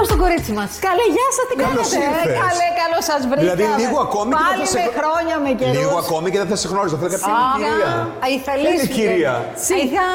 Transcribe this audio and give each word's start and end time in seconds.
Καλώ 0.00 0.10
το 0.16 0.22
κορίτσι 0.24 0.52
μας. 0.58 0.70
Καλέ, 0.88 1.04
γεια 1.16 1.28
σας, 1.36 1.44
τι 1.50 1.54
Καλώς 1.64 1.88
κάνετε. 1.90 1.96
ήρθες. 2.06 2.34
Ε, 2.36 2.40
Καλέ, 2.46 2.68
καλώς 2.82 3.02
σας 3.10 3.20
βρήκα. 3.30 3.40
Δηλαδή 3.42 3.64
λίγο 3.82 3.96
ακόμη 4.06 4.30
και 4.32 4.42
Πάλι 4.44 4.56
δεν 4.62 4.66
θα 4.74 4.78
με 4.78 4.86
σε... 4.86 4.92
χρόνια 4.98 5.36
με 5.44 5.50
καιρούς. 5.60 5.76
Λίγο 5.82 5.96
ακόμη 6.04 6.26
και 6.32 6.38
δεν 6.42 6.48
θα 6.52 6.56
σε 6.62 6.66
γνώριζα. 6.72 6.96
Θα 7.02 7.04
έλεγα 7.08 7.18
ποια 7.24 7.34
είναι 7.36 7.46
η 7.48 7.70
κυρία. 7.70 7.92
Αϊθαλής. 8.26 8.68
Ποια 8.70 8.72
είναι 8.72 8.86
η 8.92 8.96
κυρία. 8.98 9.34
Σιγά. 9.68 10.10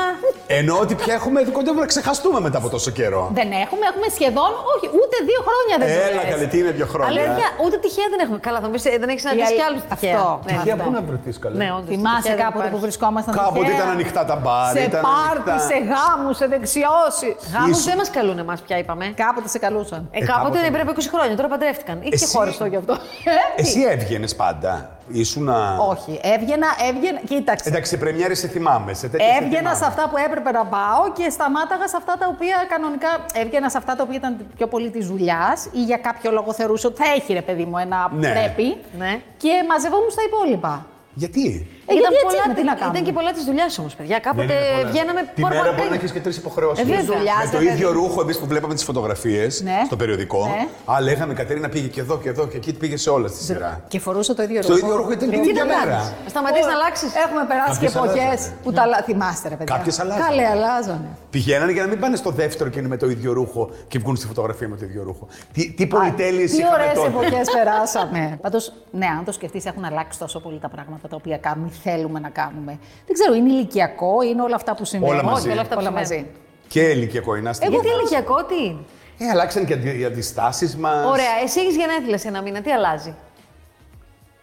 Ενώ 0.47 0.79
ότι 0.83 0.93
πια 0.95 1.13
έχουμε 1.13 1.39
κοντεύουμε 1.57 1.81
να 1.81 1.87
ξεχαστούμε 1.93 2.39
μετά 2.39 2.57
από 2.57 2.69
τόσο 2.69 2.91
καιρό. 2.91 3.23
Δεν 3.39 3.49
έχουμε, 3.63 3.83
έχουμε 3.91 4.07
σχεδόν, 4.17 4.51
όχι, 4.73 4.85
ούτε 5.01 5.15
δύο 5.29 5.41
χρόνια 5.47 5.75
δεν 5.79 5.87
Έλα 6.07 6.19
το 6.21 6.25
λες. 6.27 6.33
καλή, 6.33 6.45
τι 6.51 6.57
είναι 6.61 6.71
δύο 6.79 6.87
χρόνια; 6.93 7.09
Αλήθεια, 7.11 7.47
ούτε 7.63 7.75
τυχαία 7.83 8.07
δεν 8.13 8.19
έχουμε. 8.23 8.37
Καλά, 8.47 8.57
θα 8.61 8.65
μου 8.67 8.73
πεις, 8.75 8.83
δεν 9.03 9.09
έχεις 9.13 9.21
συναντήσει 9.25 9.53
Η 9.53 9.55
κι 9.55 9.61
αλ- 9.61 9.69
άλλους 9.69 9.81
τυχαία. 9.89 10.15
Αυτό. 10.17 10.39
Ναι, 10.45 10.51
Τυχαία 10.53 10.73
αυτό. 10.77 10.85
πού 10.85 10.91
να 10.97 11.01
βρεθείς 11.09 11.35
καλή. 11.43 11.55
Ναι, 11.61 11.69
όντως, 11.77 11.89
Θυμάσαι 11.93 12.15
τυχαία 12.21 12.35
δεν 12.35 12.43
κάποτε 12.45 12.57
που 12.63 12.67
υπάρχει. 12.73 12.85
βρισκόμασταν 12.85 13.31
Κάποτε 13.41 13.59
τυχαία, 13.59 13.75
ήταν 13.79 13.89
ανοιχτά 13.97 14.21
τα 14.31 14.35
μπαρ. 14.43 14.69
Σε 14.77 14.81
ήταν 14.89 15.01
πάρτι, 15.09 15.49
ανοιχτά. 15.49 15.67
σε 15.69 15.77
γάμους, 15.91 16.35
σε 16.41 16.45
δεξιώσεις. 16.53 17.33
Γάμους 17.53 17.71
Ήσου- 17.77 17.87
δεν 17.89 17.97
μας 18.01 18.09
καλούν 18.17 18.37
εμάς 18.45 18.59
πια, 18.65 18.75
είπαμε. 18.81 19.05
Κάποτε 19.23 19.47
σε 19.55 19.59
καλούσαν. 19.65 20.01
Ε, 20.11 20.17
Ε, 20.17 20.19
κάποτε 20.19 20.31
κάποτε 20.37 20.57
ναι, 20.59 20.67
ναι. 20.67 20.73
πρέπει 20.75 20.89
20 20.95 21.07
χρόνια, 21.13 21.33
τώρα 21.39 21.49
παντρεύτηκαν. 21.53 21.95
Ή 22.05 22.09
και 22.09 22.17
Εσύ- 22.19 22.35
Χωριστό 22.37 22.65
γι' 22.73 22.79
αυτό. 22.81 22.93
Ε, 23.57 23.61
Εσύ 23.61 23.79
έβγαινες 23.93 24.31
πάντα. 24.43 24.71
Ήσουν. 25.07 25.47
Όχι, 25.89 26.19
έβγαινα, 26.21 26.67
έβγαινα, 26.89 27.19
κοίταξε. 27.27 27.69
Εντάξει, 27.69 27.89
σε 27.89 27.97
πρεμιέρε 27.97 28.33
σε 28.33 28.47
θυμάμαι. 28.47 28.93
Σε 28.93 29.07
τέτοιες 29.07 29.29
σε 29.29 29.35
Έβγαινα 29.37 29.57
θυμάμαι. 29.57 29.75
σε 29.77 29.85
αυτά 29.85 30.09
που 30.09 30.17
έπρεπε 30.17 30.51
να 30.51 30.65
πάω 30.65 31.11
και 31.13 31.29
σταμάταγα 31.29 31.87
σε 31.87 31.95
αυτά 31.97 32.17
τα 32.17 32.27
οποία 32.27 32.65
κανονικά. 32.69 33.25
Έβγαινα 33.33 33.69
σε 33.69 33.77
αυτά 33.77 33.95
τα 33.95 34.03
οποία 34.03 34.15
ήταν 34.15 34.37
πιο 34.57 34.67
πολύ 34.67 34.89
της 34.89 35.07
δουλειάς 35.07 35.65
ή 35.71 35.83
για 35.83 35.97
κάποιο 35.97 36.31
λόγο 36.31 36.53
θεωρούσα 36.53 36.87
ότι 36.87 37.03
θα 37.03 37.11
έχει 37.13 37.33
ρε 37.33 37.41
παιδί 37.41 37.65
μου 37.65 37.77
ένα 37.77 38.09
Ναι. 38.13 38.31
πρέπει. 38.31 38.77
Ναι. 38.97 39.21
Και 39.37 39.49
μαζευόμουν 39.69 40.09
στα 40.11 40.21
υπόλοιπα. 40.23 40.85
Γιατί; 41.15 41.67
Ε, 41.89 41.93
γιατί 42.01 42.15
έτσι 42.23 42.35
είναι, 42.45 42.53
τι 42.59 42.63
να 42.69 42.73
ήταν 42.73 42.79
κάνουμε; 42.79 42.99
και 43.07 43.13
πολλά 43.17 43.31
τη 43.37 43.41
δουλειά 43.49 43.67
όμως, 43.81 43.93
παιδιά. 43.97 44.17
Κάποτε 44.27 44.45
Δεν 44.45 44.57
είναι 44.57 44.75
πολλά. 44.77 44.89
βγαίναμε 44.91 45.21
Τη 45.35 45.41
πάρα 45.41 45.53
μέρα 45.55 45.65
πολύ. 45.65 45.75
μπορεί 45.77 45.89
να 45.93 45.95
έχεις 45.99 46.11
και 46.15 46.21
τρεις 46.25 46.37
υποχρεώσεις. 46.41 46.83
Ε, 46.83 46.87
βέβαια. 46.95 47.35
Με 47.43 47.49
το 47.51 47.57
ρε 47.57 47.63
ίδιο 47.71 47.87
παιδί. 47.89 47.99
ρούχο, 47.99 48.19
εμείς 48.25 48.37
που 48.39 48.45
βλέπαμε 48.51 48.73
τις 48.77 48.83
φωτογραφίες 48.89 49.51
Ναι. 49.61 49.77
στο 49.89 49.95
περιοδικό. 50.01 50.41
Ναι. 50.47 50.61
Α, 50.93 51.01
λέγαμε 51.07 51.31
η 51.33 51.35
Κατερίνα 51.41 51.69
πήγε 51.73 51.87
και 51.95 52.01
εδώ 52.05 52.15
και 52.23 52.29
εδώ 52.33 52.43
και 52.51 52.57
εκεί 52.57 52.71
πήγε 52.81 52.97
σε 52.97 53.09
όλα 53.15 53.27
στη 53.33 53.41
σειρά. 53.43 53.71
Και 53.87 53.99
φορούσα 54.05 54.33
το 54.37 54.41
ίδιο 54.43 54.61
Το 54.61 54.67
ρούχο. 54.67 54.79
ίδιο 54.85 54.95
ρούχο 54.99 55.11
ήταν 55.17 55.29
την 55.29 55.41
Τι 55.41 55.49
ίδια 55.49 55.63
να 55.63 55.73
μέρα. 55.79 55.91
κάνεις, 55.91 56.13
σταματήσεις 56.33 56.65
να 56.65 56.75
αλλάξεις. 56.77 57.09
Έχουμε 57.25 57.41
περάσει 57.51 57.79
και 57.79 57.85
Κάποιες 57.85 57.95
εποχές 57.95 58.23
αλλάζανε. 58.23 58.55
που 58.63 58.71
τα 58.77 58.81
αλλα- 58.81 59.01
θυμάστε, 59.09 59.45
ρε 59.49 59.55
παιδιά. 59.55 59.75
Κάποιες 59.75 59.99
αλλάζανε. 59.99 60.25
Καλέ, 60.27 60.45
αλλάζανε. 60.55 61.07
Πηγαίνανε 61.29 61.71
για 61.71 61.81
να 61.81 61.87
μην 61.87 61.99
πάνε 61.99 62.15
στο 62.15 62.29
δεύτερο 62.41 62.69
και 62.69 62.79
είναι 62.79 62.87
με 62.87 62.97
το 62.97 63.07
ίδιο 63.15 63.33
ρούχο 63.33 63.69
και 63.87 63.99
βγουν 63.99 64.15
στη 64.15 64.25
φωτογραφία 64.27 64.67
με 64.67 64.75
το 64.77 64.85
ίδιο 64.85 65.03
ρούχο. 65.03 65.27
Τι, 65.53 65.71
τι 65.77 65.87
πολυτέλειες 65.87 66.51
Τι 66.51 66.57
είχαμε 66.57 66.73
ωραίες 66.75 66.93
τότε. 66.93 67.07
εποχές 67.07 67.47
περάσαμε. 67.57 68.37
Πάντως, 68.41 68.73
ναι, 68.91 69.05
αν 69.05 69.23
το 69.25 69.31
σκεφτείς, 69.31 69.65
έχουν 69.65 69.83
αλλάξει 69.85 70.19
τόσο 70.19 70.39
πολύ 70.39 70.59
τα 70.59 70.69
πράγματα 70.69 71.07
τα 71.07 71.15
οποία 71.15 71.37
κάνουμε 71.37 71.67
ή 71.67 71.71
θέλουμε 71.73 72.19
να 72.19 72.29
κάνουμε. 72.29 72.79
Δεν 73.05 73.13
ξέρω, 73.13 73.33
είναι 73.33 73.53
ηλικιακό, 73.53 74.21
είναι 74.21 74.41
όλα 74.41 74.55
αυτά 74.55 74.75
που 74.75 74.85
συμβαίνουν. 74.85 75.15
Όλα 75.15 75.23
μαζί. 75.23 75.41
Όχι, 75.41 75.51
όλα 75.51 75.61
αυτά 75.61 75.75
που 75.75 75.81
Όλα 75.81 76.05
συμβαίνουν. 76.05 76.31
Και 76.67 76.81
ηλικιακό 76.81 77.35
είναι 77.35 77.49
άστιγο. 77.49 77.71
Γιατί 77.71 77.87
ηλικιακό, 77.87 78.43
τι; 78.43 78.63
Είναι. 78.63 78.79
Ε, 79.17 79.29
αλλάξαν 79.29 79.65
και 79.65 79.73
οι 79.73 80.05
αντιστάσεις 80.05 80.75
μας. 80.75 81.05
Ωραία, 81.05 81.33
εσύ 81.43 81.59
έχεις 81.59 81.75
γενέθλια 81.75 82.17
σε 82.17 82.27
ένα 82.27 82.41
μήνα, 82.41 82.61
τι 82.61 82.71
αλλάζει; 82.71 83.15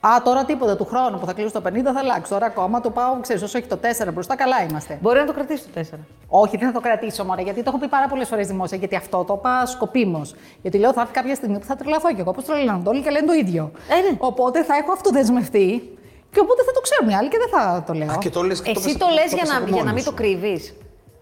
Α, 0.06 0.22
τώρα 0.24 0.44
τίποτα 0.44 0.76
του 0.76 0.84
χρόνου 0.84 1.18
που 1.18 1.26
θα 1.26 1.32
κλείσω 1.32 1.60
το 1.60 1.62
50 1.68 1.82
θα 1.82 1.98
αλλάξει. 1.98 2.32
Τώρα 2.32 2.46
ακόμα 2.46 2.80
το 2.80 2.90
πάω, 2.90 3.20
ξέρεις, 3.20 3.42
όσο 3.42 3.58
έχει 3.58 3.66
το 3.66 3.78
4 4.06 4.12
μπροστά, 4.12 4.36
καλά 4.36 4.62
είμαστε. 4.68 4.98
Μπορεί 5.00 5.18
να 5.18 5.26
το 5.26 5.32
κρατήσεις 5.32 5.66
το 5.66 5.80
4. 5.80 5.98
Όχι, 6.28 6.56
δεν 6.56 6.66
θα 6.66 6.72
το 6.72 6.80
κρατήσω 6.80 7.24
μόνο, 7.24 7.40
γιατί 7.40 7.62
το 7.62 7.64
έχω 7.68 7.78
πει 7.78 7.88
πάρα 7.88 8.08
πολλές 8.08 8.28
φορές 8.28 8.46
δημόσια. 8.46 8.76
Γιατί 8.78 8.96
αυτό 8.96 9.24
το 9.24 9.34
είπα 9.38 9.66
σκοπίμως. 9.66 10.34
Γιατί 10.62 10.78
λέω 10.78 10.92
θα 10.92 11.00
έρθει 11.00 11.12
κάποια 11.12 11.34
στιγμή 11.34 11.58
που 11.58 11.64
θα 11.64 11.76
τρελαθώ 11.76 12.14
κι 12.14 12.20
εγώ. 12.20 12.32
Πώ 12.32 12.42
τρελαίνονται 12.42 12.88
όλοι 12.88 13.02
και 13.02 13.10
λένε 13.10 13.26
το 13.26 13.32
ίδιο. 13.32 13.70
Ε, 13.88 14.10
ναι. 14.10 14.16
Οπότε 14.18 14.64
θα 14.64 14.74
έχω 14.74 14.92
αυτοδεσμευτεί 14.92 15.98
και 16.32 16.40
οπότε 16.40 16.62
θα 16.62 16.72
το 16.72 16.80
ξέρουν 16.80 17.08
οι 17.10 17.14
άλλοι 17.14 17.28
και 17.28 17.38
δεν 17.38 17.48
θα 17.54 17.84
το 17.86 17.92
λέω. 17.92 18.10
Α, 18.10 18.16
και 18.18 18.30
το 18.30 18.42
λες, 18.42 18.60
Εσύ 18.60 18.72
πες- 18.72 18.96
το 18.98 19.06
λες 19.16 19.22
πες 19.22 19.32
για, 19.32 19.42
από 19.42 19.52
να, 19.52 19.58
για 19.66 19.70
να 19.70 19.76
μόνος 19.76 19.92
μην 19.92 20.04
το 20.04 20.10
σου. 20.10 20.16
κρύβεις. 20.16 20.74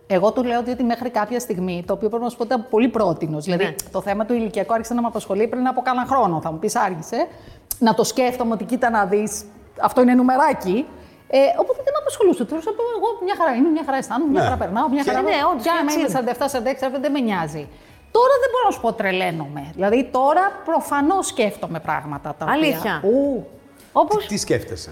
Εγώ 0.06 0.32
του 0.32 0.44
λέω 0.44 0.58
ότι 0.58 0.82
μέχρι 0.84 1.10
κάποια 1.10 1.40
στιγμή, 1.40 1.84
το 1.86 1.92
οποίο 1.92 2.08
πρέπει 2.08 2.22
να 2.24 2.30
σου 2.30 2.36
πω 2.36 2.42
ότι 2.42 2.52
ήταν 2.54 2.66
πολύ 2.70 2.88
πρότινο. 2.88 3.38
Δηλαδή, 3.38 3.64
Ναι. 3.64 3.74
το 3.92 4.00
θέμα 4.02 4.24
του 4.24 4.34
ηλικιακού 4.34 4.72
άρχισε 4.74 4.94
να 4.94 5.00
με 5.00 5.06
απασχολεί 5.06 5.46
πριν 5.48 5.66
από 5.66 5.80
κάνα 5.82 6.04
χρόνο. 6.10 6.40
Θα 6.40 6.52
μου 6.52 6.58
πεις, 6.58 6.76
άργησε. 6.76 7.26
Να 7.78 7.94
το 7.94 8.04
σκέφτομαι 8.04 8.52
ότι 8.54 8.64
κοίτα 8.64 8.90
να 8.90 9.04
δεις, 9.04 9.44
αυτό 9.80 10.00
είναι 10.00 10.14
νουμεράκι. 10.14 10.86
Ε, 11.30 11.38
οπότε 11.62 11.78
δεν 11.84 11.92
με 11.96 12.00
απασχολούσε. 12.00 12.44
Τώρα 12.44 12.60
σου 12.62 12.74
πω, 12.78 12.82
εγώ 12.98 13.08
μια 13.24 13.34
χαρά 13.38 13.54
είμαι, 13.54 13.68
μια 13.68 13.82
χαρά 13.86 13.96
αισθάνομαι, 13.96 14.30
μια 14.30 14.40
Ναι. 14.40 14.46
χαρά 14.48 14.58
περνάω, 14.62 14.88
μια 14.88 15.02
Και- 15.02 15.10
χαρά. 15.10 15.22
ναι, 15.22 15.36
όντως, 15.50 15.62
και 15.64 15.70
άμα 15.70 15.80
έτσι 15.80 15.94
είμαι 15.98 16.08
είναι. 16.08 16.16
47-46, 16.18 16.98
δεν 17.04 17.10
με 17.16 17.20
νοιάζει. 17.28 17.64
Τώρα 18.16 18.34
δεν 18.42 18.48
μπορώ 18.52 18.64
να 18.68 18.70
σου 18.76 18.80
πω 18.84 18.92
τρελαίνομαι. 18.92 19.62
Δηλαδή 19.74 20.00
τώρα 20.18 20.44
προφανώς 20.64 21.26
σκέφτομαι 21.26 21.78
πράγματα 21.80 22.28
τα 22.38 22.44
οποία. 22.44 22.52
Αλήθεια. 22.58 22.94
Ου, 23.04 23.46
Όπω. 23.92 24.16
Τι 24.16 24.36
σκέφτεσαι; 24.36 24.90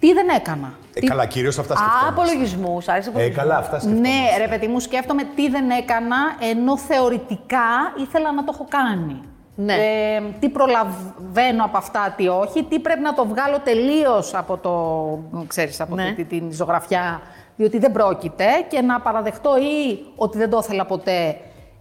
τι 0.00 0.12
δεν 0.12 0.28
έκανα. 0.28 0.72
Ε, 0.94 1.00
τι... 1.00 1.06
καλά, 1.06 1.26
κυρίως 1.26 1.58
αυτά 1.58 1.74
Α, 1.74 1.76
σκεφτόμαστε. 1.76 2.08
απολογισμούς. 2.08 2.88
Άρεσε 2.88 3.08
Ε, 3.08 3.10
απολογισμούς. 3.10 3.42
καλά, 3.42 3.56
αυτά 3.56 3.78
σκεφτόμαστε. 3.80 4.08
Ναι, 4.08 4.44
ρε 4.44 4.48
παιδί 4.48 4.66
μου, 4.66 4.80
σκέφτομαι 4.80 5.22
τι 5.36 5.48
δεν 5.48 5.70
έκανα, 5.70 6.16
ενώ 6.50 6.78
θεωρητικά 6.78 7.92
ήθελα 7.96 8.32
να 8.32 8.44
το 8.44 8.50
έχω 8.54 8.66
κάνει. 8.68 9.22
Ναι. 9.56 9.72
Ε, 9.74 10.22
τι 10.40 10.48
προλαβαίνω 10.48 11.64
από 11.64 11.76
αυτά, 11.76 12.14
τι 12.16 12.28
όχι, 12.28 12.62
τι 12.64 12.78
πρέπει 12.80 13.00
να 13.00 13.14
το 13.14 13.26
βγάλω 13.26 13.58
τελείως 13.64 14.34
από, 14.34 14.56
το, 14.56 15.44
ξέρεις, 15.46 15.80
από 15.80 15.94
Ναι. 15.94 16.12
τη- 16.12 16.24
την 16.24 16.52
ζωγραφιά, 16.52 17.20
διότι 17.56 17.78
δεν 17.78 17.92
πρόκειται 17.92 18.46
και 18.68 18.80
να 18.80 19.00
παραδεχτώ 19.00 19.56
ή 19.58 19.98
ότι 20.16 20.38
δεν 20.38 20.50
το 20.50 20.58
ήθελα 20.62 20.84
ποτέ 20.84 21.36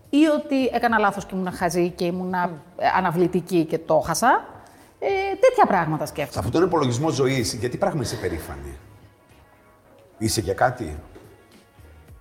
ή 0.09 0.25
ότι 0.35 0.65
έκανα 0.73 0.97
λάθος 0.97 1.25
και 1.25 1.35
ήμουν 1.35 1.51
χαζή 1.53 1.89
και 1.89 2.05
ήμουν 2.05 2.33
αναβλητική 2.97 3.65
και 3.65 3.77
το 3.77 3.99
χάσα. 3.99 4.45
Ε, 5.53 5.55
τέτοια 5.55 5.65
πράγματα 5.65 6.05
Σε 6.05 6.11
σκέφτομαι. 6.13 6.45
αυτόν 6.45 6.59
τον 6.61 6.69
υπολογισμό 6.69 7.09
ζωής, 7.09 7.53
γιατί 7.53 7.77
πράγμα 7.77 8.01
είσαι 8.01 8.15
περήφανη; 8.15 8.77
Είσαι 10.17 10.41
για 10.41 10.53
κάτι; 10.53 10.99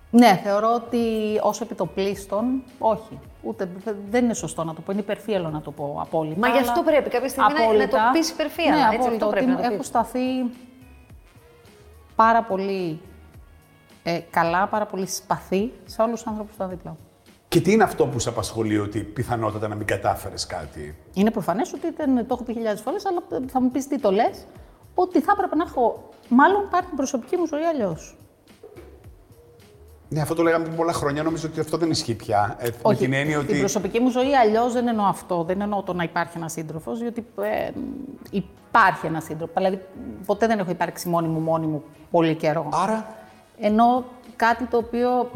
Ναι, 0.09 0.39
θεωρώ 0.43 0.73
ότι 0.73 0.99
όσο 1.41 1.63
επιτοπλίστων, 1.63 2.63
όχι. 2.79 3.19
Ούτε, 3.41 3.69
δεν 4.09 4.23
είναι 4.23 4.33
σωστό 4.33 4.63
να 4.63 4.73
το 4.73 4.81
πω, 4.81 4.91
είναι 4.91 5.01
υπερφύελο 5.01 5.49
να 5.49 5.61
το 5.61 5.71
πω 5.71 5.97
απόλυτα. 6.01 6.39
Μα 6.39 6.47
γι' 6.47 6.57
αλλά 6.57 6.69
αυτό 6.71 6.83
πρέπει 6.83 7.09
κάποια 7.09 7.29
στιγμή 7.29 7.53
να- 7.53 7.59
να 7.59 7.65
απόλυτα. 7.65 7.87
το 7.97 7.97
πεις 8.13 8.29
υπερφύαλα, 8.29 8.75
Ναι, 8.75 8.81
έτσι, 8.81 8.95
απόλυτα, 8.95 9.13
αυτό 9.13 9.25
ότι 9.25 9.35
πρέπει 9.35 9.51
να 9.51 9.57
το 9.57 9.63
έχω 9.67 9.77
πεις. 9.77 9.85
σταθεί 9.87 10.19
πάρα 12.15 12.43
πολύ 12.43 13.01
ε, 14.03 14.19
καλά, 14.29 14.67
πάρα 14.67 14.85
πολύ 14.85 15.07
σπαθή 15.07 15.71
σε 15.85 16.01
όλους 16.01 16.13
τους 16.21 16.27
άνθρωπους 16.27 16.55
που 16.55 16.63
ήταν 16.63 16.69
δίπλα 16.77 16.91
μου. 16.91 16.97
Και 17.53 17.61
τι 17.61 17.71
είναι 17.71 17.83
αυτό 17.83 18.05
που 18.07 18.19
σε 18.19 18.29
απασχολεί, 18.29 18.79
ότι 18.79 18.99
πιθανότατα 18.99 19.67
να 19.67 19.75
μην 19.75 19.87
κατάφερες 19.87 20.45
κάτι; 20.45 20.95
Είναι 21.13 21.31
προφανές 21.31 21.73
ότι 21.73 21.91
δεν 21.97 22.15
το 22.15 22.27
έχω 22.29 22.43
πει 22.43 22.53
χιλιάδες 22.53 22.81
φορές, 22.81 23.05
αλλά 23.05 23.23
θα 23.51 23.61
μου 23.61 23.71
πεις 23.71 23.87
τι 23.87 23.99
το 23.99 24.11
λες, 24.11 24.45
ότι 24.95 25.21
θα 25.21 25.31
έπρεπε 25.35 25.55
να 25.55 25.63
έχω 25.63 26.09
μάλλον 26.29 26.67
πάρει 26.69 26.85
την 26.85 26.95
προσωπική 26.95 27.37
μου 27.37 27.45
ζωή 27.47 27.63
αλλιώς. 27.63 28.17
Ναι, 30.09 30.21
αυτό 30.21 30.35
το 30.35 30.43
λέγαμε 30.43 30.63
πριν 30.63 30.75
πολλά 30.75 30.93
χρόνια. 30.93 31.23
Νομίζω 31.23 31.47
ότι 31.51 31.59
αυτό 31.59 31.77
δεν 31.77 31.89
ισχύει 31.89 32.15
πια. 32.15 32.55
Ε, 32.59 32.69
με 32.87 32.95
την 32.95 33.13
έννοια 33.13 33.39
Την 33.39 33.49
ότι. 33.49 33.59
προσωπική 33.59 33.99
μου 33.99 34.09
ζωή 34.09 34.35
αλλιώς 34.35 34.73
δεν 34.73 34.87
εννοώ 34.87 35.05
αυτό. 35.05 35.43
Δεν 35.43 35.61
εννοώ 35.61 35.83
το 35.83 35.93
να 35.93 36.03
υπάρχει 36.03 36.37
ένας 36.37 36.51
σύντροφος, 36.51 36.99
διότι 36.99 37.25
ε, 37.41 37.71
υπάρχει 38.31 39.05
ένας 39.05 39.23
σύντροφος. 39.23 39.55
Δηλαδή, 39.55 39.81
ποτέ 40.25 40.47
δεν 40.47 40.59
έχω 40.59 40.71
υπάρξει 40.71 41.09
μόνη 41.09 41.27
μου, 41.27 41.39
μόνη 41.39 41.65
μου 41.65 41.83
πολύ 42.11 42.35
καιρό. 42.35 42.69
Άρα; 42.71 43.15
Εννοώ 43.59 44.03
κάτι 44.35 44.65
το 44.65 44.77
οποίο 44.77 45.29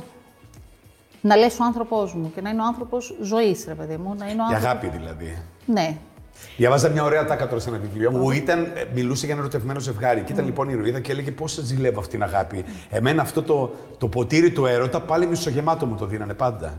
να 1.21 1.35
λες 1.35 1.59
ο 1.59 1.63
άνθρωπός 1.63 2.13
μου 2.13 2.31
και 2.35 2.41
να 2.41 2.49
είναι 2.49 2.61
ο 2.61 2.65
άνθρωπος 2.65 3.15
ζωής, 3.21 3.65
ρε 3.67 3.73
παιδί 3.73 3.97
μου. 3.97 4.15
Να 4.17 4.29
είναι 4.29 4.41
ο 4.41 4.45
Η 4.51 4.53
άνθρωπος... 4.53 4.65
αγάπη 4.65 4.87
δηλαδή. 4.97 5.37
Ναι. 5.65 5.97
Διαβάζα 6.57 6.89
μια 6.89 7.03
ωραία 7.03 7.25
τάκα 7.25 7.47
τώρα 7.47 7.61
σε 7.61 7.69
ένα 7.69 7.77
βιβλίο 7.77 8.11
μου. 8.11 8.31
Ήταν, 8.31 8.63
ε, 8.63 8.83
μιλούσε 8.93 9.25
για 9.25 9.33
ένα 9.33 9.43
ερωτευμένο 9.43 9.79
ζευγάρι. 9.79 10.21
Και 10.21 10.33
ήταν 10.33 10.45
λοιπόν 10.45 10.69
η 10.69 10.71
ηρωίδα 10.75 10.99
και 10.99 11.11
έλεγε 11.11 11.31
πώς 11.31 11.59
ζηλεύω 11.63 11.99
αυτήν 11.99 12.19
την 12.19 12.27
αγάπη; 12.27 12.65
Εμένα 12.89 13.21
αυτό 13.21 13.43
το, 13.43 13.71
το 13.97 14.07
ποτήρι 14.07 14.51
του 14.51 14.65
έρωτα 14.65 15.01
πάλι 15.01 15.27
μισογεμάτο 15.27 15.85
μου 15.85 15.95
το 15.95 16.05
δίνανε 16.05 16.33
πάντα. 16.33 16.77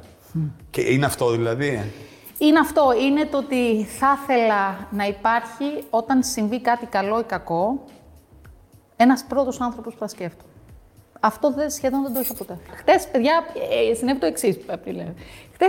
Και 0.71 0.81
είναι 0.81 1.07
αυτό 1.07 1.31
δηλαδή. 1.31 1.93
Είναι 2.39 2.59
αυτό. 2.59 2.93
Είναι 3.03 3.25
το 3.27 3.39
ότι 3.39 3.85
θα 3.85 4.19
ήθελα 4.23 4.89
να 4.91 5.05
υπάρχει 5.05 5.85
όταν 5.91 6.23
συμβεί 6.23 6.61
κάτι 6.61 6.87
καλό 6.87 7.21
ή 7.21 7.23
κακό, 7.23 7.85
ένας 8.97 9.25
πρώτος 9.29 9.61
άνθρωπος 9.61 9.93
που 9.93 9.99
θα 9.99 10.09
σκέφτομαι. 10.09 10.53
Αυτό 11.21 11.53
δεν, 11.53 11.71
σχεδόν 11.71 12.03
δεν 12.03 12.13
το 12.15 12.21
είχα 12.21 12.35
ποτέ. 12.35 12.59
Χθες, 12.77 13.09
παιδιά, 13.13 13.45
ε, 13.91 13.95
συνέβη 13.95 14.19
το 14.19 14.27
εξής. 14.27 14.59
Χθες. 15.55 15.67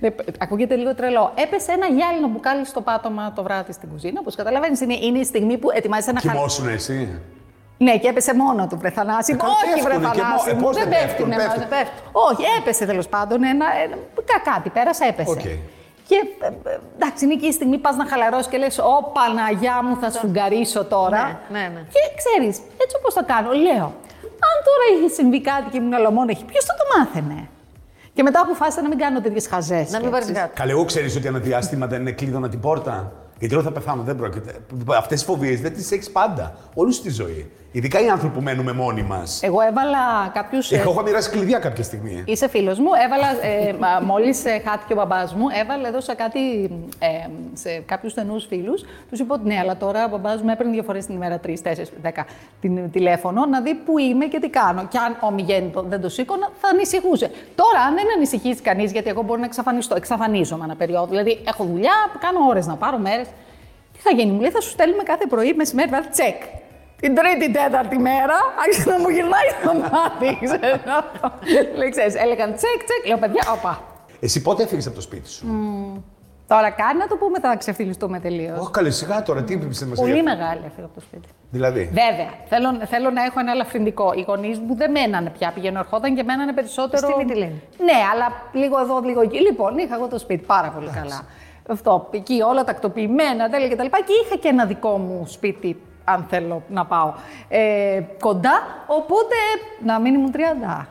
Ε, 0.00 0.08
ακούγεται 0.38 0.74
λίγο 0.76 0.94
τρελό. 0.94 1.32
Έπεσε 1.34 1.72
ένα 1.72 1.86
γυάλινο 1.86 2.28
μπουκάλι 2.28 2.66
στο 2.66 2.80
πάτωμα 2.80 3.32
το 3.32 3.42
βράδυ 3.42 3.72
στην 3.72 3.88
κουζίνα. 3.88 4.20
Όπως 4.20 4.34
καταλαβαίνεις, 4.34 4.80
είναι, 4.80 4.94
είναι 4.94 5.18
η 5.18 5.24
στιγμή 5.24 5.58
που 5.58 5.70
ετοιμάζεσαι 5.70 6.12
να 6.12 6.20
χαλάσει. 6.20 6.36
Κοιμόσουν 6.38 6.68
εσύ; 6.68 7.20
Ναι, 7.78 7.98
και 7.98 8.08
έπεσε 8.08 8.34
μόνο 8.34 8.66
του, 8.66 8.78
βρε 8.78 8.90
Θανάση. 8.90 9.32
Ε, 9.32 9.36
καλά, 9.36 9.52
Όχι, 9.52 9.82
βρε 9.82 9.92
πέφτουνε 9.92 10.10
και 10.14 10.20
μο- 10.22 10.26
Θανάση. 10.26 10.50
ε, 10.50 10.54
μου, 10.54 10.60
πώς 10.60 10.76
δεν 10.76 10.88
δεν 10.88 10.98
πέφτουν. 11.06 11.28
πέφτουν, 11.28 11.68
πέφτουν. 11.68 12.04
Όχι, 12.12 12.42
έπεσε 12.58 12.86
τέλος 12.86 13.08
πάντων. 13.08 13.42
Ένα, 13.44 13.66
ένα, 13.84 13.96
κα- 14.24 14.52
κάτι 14.52 14.68
πέρασε, 14.70 15.04
έπεσε. 15.04 15.30
Οκ. 15.30 15.40
Και 16.08 16.16
ε, 16.40 16.46
ε, 16.46 16.78
εντάξει, 16.94 17.24
είναι 17.24 17.34
εκεί 17.34 17.46
η 17.46 17.52
στιγμή 17.52 17.78
πας 17.78 17.96
να 17.96 18.06
χαλαρώσεις 18.06 18.46
και 18.46 18.56
λες: 18.58 18.78
Ω 18.78 19.10
Παναγιά 19.12 19.82
μου, 19.82 19.96
θα 20.00 20.10
σου 20.10 20.26
γκαρίσω 20.26 20.84
τώρα. 20.84 21.40
Ναι, 21.50 21.58
ναι, 21.58 21.66
ναι. 21.74 21.80
Και 21.80 22.00
ξέρεις, 22.20 22.56
έτσι 22.82 22.96
όπως 22.98 23.14
το 23.14 23.24
κάνω, 23.26 23.52
λέω: 23.52 23.92
Αν 24.50 24.56
τώρα 24.68 24.84
είχε 24.94 25.14
συμβεί 25.14 25.40
κάτι 25.40 25.70
και 25.70 25.76
ήμουν 25.76 25.94
αλλομόναχη, 25.94 26.44
ποιο 26.44 26.60
θα 26.68 26.74
το 26.74 26.84
μάθαινε. 26.98 27.48
Και 28.14 28.22
μετά 28.22 28.40
αποφάσισα 28.40 28.82
να 28.82 28.88
μην 28.88 28.98
κάνω 28.98 29.20
τέτοιες 29.20 29.46
χαζές. 29.46 29.90
Να 29.90 30.00
μην 30.00 30.10
πάρει 30.10 30.32
κάτι. 30.32 30.54
Καλέ, 30.54 30.70
εγώ 30.70 30.84
ξέρεις 30.84 31.16
ότι 31.16 31.26
ένα 31.26 31.38
διάστημα 31.38 31.86
δεν 31.86 32.00
είναι 32.00 32.12
κλείδωνα 32.12 32.48
την 32.48 32.60
πόρτα. 32.60 33.12
Γιατί 33.38 33.54
λέω 33.54 33.62
θα 33.62 33.72
πεθάνω, 33.72 34.02
δεν 34.02 34.16
πρόκειται. 34.16 34.54
Αυτές 34.86 35.18
τις 35.18 35.24
φοβίες 35.24 35.60
δεν 35.60 35.72
τις 35.72 35.92
έχεις 35.92 36.10
πάντα. 36.10 36.56
Όλη 36.74 36.92
σου 36.92 37.02
τη 37.02 37.10
ζωή. 37.10 37.50
Ειδικά 37.72 38.00
οι 38.00 38.08
άνθρωποι 38.08 38.34
που 38.34 38.42
μένουμε 38.42 38.72
μόνοι 38.72 39.02
μας. 39.02 39.42
Εγώ 39.42 39.60
έβαλα 39.60 40.30
κάποιους. 40.34 40.72
Εγώ 40.72 40.90
έχω 40.90 41.02
μοιράσει 41.02 41.30
κλειδιά 41.30 41.58
κάποια 41.58 41.84
στιγμή. 41.84 42.22
Είσαι 42.26 42.48
φίλος 42.48 42.78
μου. 42.78 42.88
Έβαλα, 43.04 43.28
ε, 43.44 44.02
μόλις 44.04 44.42
χάθηκε 44.68 44.92
ο 44.92 44.96
μπαμπάς 44.96 45.34
μου, 45.34 45.44
έβαλε 45.62 45.88
εδώ 45.88 46.00
σε, 46.00 46.14
κάτι, 46.14 46.40
ε, 46.98 47.08
σε 47.52 47.82
κάποιους 47.86 48.12
στενούς 48.12 48.46
φίλους. 48.46 48.84
Τους 49.10 49.18
είπα 49.18 49.34
ότι 49.34 49.46
ναι, 49.46 49.58
αλλά 49.58 49.76
τώρα 49.76 50.04
ο 50.04 50.08
μπαμπάς 50.08 50.42
μου 50.42 50.48
έπαιρνε 50.50 50.72
δύο 50.72 50.82
φορές 50.82 51.06
την 51.06 51.14
ημέρα, 51.14 51.38
τρεις, 51.38 51.62
τέσσερις, 51.62 51.92
δέκα 52.02 52.26
την, 52.60 52.90
τηλέφωνο 52.90 53.46
να 53.46 53.60
δει 53.60 53.74
πού 53.74 53.98
είμαι 53.98 54.24
και 54.24 54.40
τι 54.40 54.48
κάνω. 54.48 54.86
Και 54.88 54.98
αν 54.98 55.16
ομιγέννητο 55.20 55.82
δεν 55.88 56.00
το 56.00 56.08
σήκωνα, 56.08 56.50
θα 56.60 56.68
ανησυχούσε. 56.68 57.30
Τώρα, 57.54 57.80
αν 57.86 57.94
δεν 57.94 58.04
ανησυχήσει 58.16 58.60
κανείς, 58.62 58.92
γιατί 58.92 59.08
εγώ 59.08 59.22
μπορώ 59.22 59.38
να 59.40 59.46
εξαφανιστώ, 59.46 59.94
εξαφανίζομαι 59.96 60.64
ένα 60.64 60.76
περίοδο. 60.76 61.06
Δηλαδή, 61.06 61.40
έχω 61.46 61.64
δουλειά, 61.64 61.94
κάνω 62.20 62.38
ώρες 62.48 62.66
να 62.66 62.76
πάρω 62.76 62.98
μέρες. 62.98 63.26
Τι 64.04 64.10
θα 64.10 64.16
γίνει, 64.16 64.32
μου 64.32 64.40
λέει, 64.40 64.50
θα 64.50 64.60
σου 64.60 64.70
στέλνουμε 64.70 65.02
κάθε 65.02 65.26
πρωί 65.26 65.52
μεσημέρι, 65.52 65.90
βάλει 65.90 66.08
τσεκ. 66.08 66.42
Την 67.00 67.14
τρίτη, 67.14 67.52
τέταρτη 67.52 67.98
μέρα, 67.98 68.36
άρχισε 68.64 68.90
να 68.90 68.98
μου 68.98 69.08
γυρνάει 69.08 69.48
το 69.64 69.72
μάτι. 69.74 70.38
ξέρω. 70.44 70.78
Λέει, 71.76 71.88
ξέρεις, 71.88 72.14
έλεγαν 72.14 72.54
τσεκ, 72.54 72.84
τσεκ. 72.84 73.06
Λέω, 73.06 73.18
παιδιά, 73.18 73.42
όπα. 73.56 73.82
Εσύ 74.20 74.42
πότε 74.42 74.62
έφυγες 74.62 74.86
από 74.86 74.94
το 74.94 75.00
σπίτι 75.00 75.28
σου; 75.30 75.46
Τώρα 76.46 76.70
κάνει 76.70 76.98
να 76.98 77.06
το 77.06 77.16
πούμε, 77.16 77.38
θα 77.40 77.56
ξεφτυλιστούμε 77.56 78.20
τελείως. 78.20 78.58
Όχι, 78.58 78.70
καλή, 78.70 78.90
σιγά 78.90 79.22
τώρα, 79.22 79.42
τι 79.42 79.52
είπε 79.52 79.66
μας 79.66 79.98
Πολύ 80.00 80.22
μεγάλη 80.22 80.60
έφυγα 80.66 80.86
από 80.86 80.94
το 80.94 81.00
σπίτι. 81.00 81.28
Δηλαδή; 81.50 81.84
Βέβαια, 81.84 82.30
θέλω, 82.48 82.86
θέλω 82.86 83.10
να 83.10 83.22
έχω 83.24 83.40
ένα 83.40 83.52
ελαφρυντικό. 83.52 84.12
Οι 84.16 84.24
γονείς 84.26 84.58
μου 84.58 84.74
δεν 84.76 84.90
μένανε 84.90 85.30
πια, 85.30 85.52
πηγαίνω 85.54 85.78
ερχόταν 85.78 86.14
και 86.14 86.22
μένανε 86.22 86.52
περισσότερο. 86.52 87.08
Στη 87.08 87.24
Μυτιλίνη. 87.24 87.62
Ναι, 87.78 87.98
αλλά 88.12 88.26
λίγο 88.52 88.80
εδώ, 88.80 89.00
λίγο 89.00 89.20
εκεί. 89.20 89.40
Λοιπόν, 89.40 89.78
είχα 89.78 89.94
εγώ 89.94 90.08
το 90.08 90.18
σπίτι 90.18 90.44
πάρα 90.46 90.68
πολύ 90.68 90.90
καλά. 90.94 91.26
Αυτό, 91.68 92.08
εκεί 92.10 92.42
όλα 92.42 92.64
τακτοποιημένα, 92.64 93.50
τέλεια 93.50 93.68
κτλ. 93.68 93.82
Και, 93.82 94.02
και 94.06 94.12
είχα 94.24 94.36
και 94.36 94.48
ένα 94.48 94.64
δικό 94.64 94.98
μου 94.98 95.26
σπίτι, 95.26 95.80
αν 96.04 96.26
θέλω 96.28 96.62
να 96.68 96.86
πάω. 96.86 97.12
Ε, 97.48 98.00
κοντά, 98.20 98.84
οπότε 98.86 99.34
να 99.84 99.98
μην 99.98 100.14
ήμουν 100.14 100.32
30. 100.80 100.86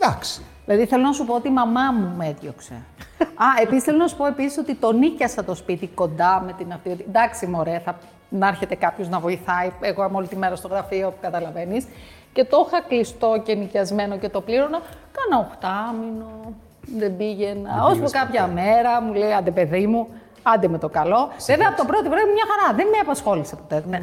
Εντάξει. 0.00 0.42
Δηλαδή 0.64 0.86
θέλω 0.86 1.02
να 1.02 1.12
σου 1.12 1.24
πω 1.24 1.34
ότι 1.34 1.48
η 1.48 1.50
μαμά 1.50 1.92
μου 1.92 2.14
με 2.16 2.26
έδιωξε. 2.26 2.74
Α, 3.44 3.46
επίσης 3.62 3.84
θέλω 3.84 3.96
να 3.96 4.06
σου 4.06 4.16
πω 4.16 4.26
επίσης 4.26 4.58
ότι 4.58 4.74
το 4.74 4.92
νίκιασα 4.92 5.44
το 5.44 5.54
σπίτι 5.54 5.86
κοντά 5.86 6.42
με 6.46 6.52
την 6.52 6.72
αυτή. 6.72 6.90
ότι 6.90 7.04
Εντάξει, 7.08 7.46
μωρέ, 7.46 7.78
θα 7.84 7.98
να 8.28 8.48
έρχεται 8.48 8.74
κάποιος 8.74 9.08
να 9.08 9.20
βοηθάει. 9.20 9.70
Εγώ 9.80 10.04
είμαι 10.04 10.16
όλη 10.16 10.26
τη 10.26 10.36
μέρα 10.36 10.56
στο 10.56 10.68
γραφείο, 10.68 11.10
που 11.10 11.16
καταλαβαίνεις. 11.20 11.86
Και 12.32 12.44
το 12.44 12.64
είχα 12.66 12.80
κλειστό 12.80 13.42
και 13.44 13.54
νοικιασμένο 13.54 14.18
και 14.18 14.28
το 14.28 14.40
πλήρωνα. 14.40 14.80
Κάνα 15.12 15.46
οχτάμινο, 15.46 16.54
δεν 16.96 17.16
πήγαινα. 17.16 17.70
Δεν 17.74 17.80
Ώσπου 17.82 17.94
πήγες 17.94 18.10
κάποια 18.12 18.40
ποτέ. 18.42 18.52
μέρα 18.60 19.00
μου 19.02 19.12
λέει, 19.12 19.32
άντε 19.32 19.50
παιδί 19.50 19.86
μου, 19.86 20.08
άντε 20.42 20.68
με 20.68 20.78
το 20.78 20.88
καλό. 20.88 21.28
Βέβαια 21.46 21.68
από 21.68 21.76
το 21.76 21.84
πρώτο 21.84 22.10
βράδυ 22.10 22.32
μια 22.32 22.44
χαρά, 22.50 22.76
δεν 22.76 22.86
με 22.86 22.98
απασχόλησε 22.98 23.56
ποτέ. 23.56 23.84
Ναι. 23.88 24.02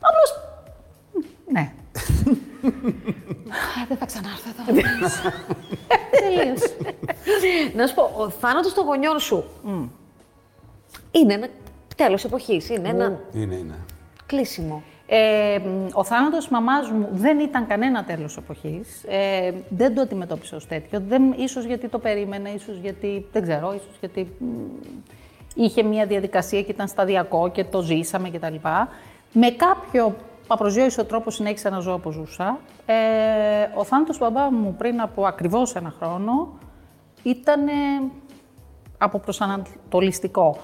Απλώς, 0.00 0.30
ναι. 1.52 1.72
Α, 3.50 3.84
δεν 3.88 3.96
θα 3.96 4.06
ξανάρθω 4.06 4.50
εδώ. 4.68 4.72
Τελείωσε. 6.20 6.76
Να 7.74 7.86
σου 7.86 7.94
πω, 7.94 8.10
ο 8.16 8.30
θάνατος 8.30 8.74
των 8.74 8.84
γονιών 8.84 9.18
σου 9.18 9.44
είναι 11.10 11.34
ένα 11.34 11.46
τέλος 11.96 12.24
εποχής. 12.24 12.68
Είναι 12.68 12.88
ένα 12.88 13.20
Είναι, 13.32 13.54
είναι. 13.54 13.74
κλείσιμο. 14.26 14.82
Ε, 15.06 15.58
μ, 15.58 15.86
ο 15.92 16.04
θάνατος 16.04 16.38
της 16.38 16.48
μαμάς 16.48 16.90
μου 16.90 17.08
δεν 17.10 17.38
ήταν 17.38 17.66
κανένα 17.66 18.04
τέλος 18.04 18.36
εποχής. 18.36 19.04
Ε, 19.08 19.52
δεν 19.68 19.94
το 19.94 20.00
αντιμετώπισα 20.00 20.56
ως 20.56 20.66
τέτοιο. 20.66 21.02
Δεν, 21.08 21.32
ίσως 21.36 21.64
γιατί 21.64 21.88
το 21.88 21.98
περίμενα, 21.98 22.54
ίσως 22.54 22.76
γιατί, 22.76 23.26
δεν 23.32 23.42
ξέρω, 23.42 23.74
ίσως 23.74 23.96
γιατί 24.00 24.36
μ, 24.38 24.44
είχε 25.54 25.82
μια 25.82 26.06
διαδικασία 26.06 26.62
και 26.62 26.70
ήταν 26.70 26.88
σταδιακό 26.88 27.50
και 27.50 27.64
το 27.64 27.82
ζήσαμε 27.82 28.30
κτλ. 28.30 28.54
Με 29.32 29.50
κάποιο 29.50 30.16
απροσδιόριστο 30.46 31.04
τρόπο 31.04 31.30
συνέχισα 31.30 31.70
να 31.70 31.78
ζω 31.78 31.92
όπως 31.92 32.14
ζούσα. 32.14 32.58
Ε, 32.86 32.94
ο 33.74 33.84
θάνατος 33.84 34.18
του 34.18 34.24
μπαμπά 34.24 34.52
μου 34.52 34.74
πριν 34.78 35.00
από 35.00 35.26
ακριβώς 35.26 35.74
ένα 35.74 35.94
χρόνο 36.00 36.58
ήταν 37.22 37.60
από 38.98 39.18
προσανατολιστικό. 39.18 40.56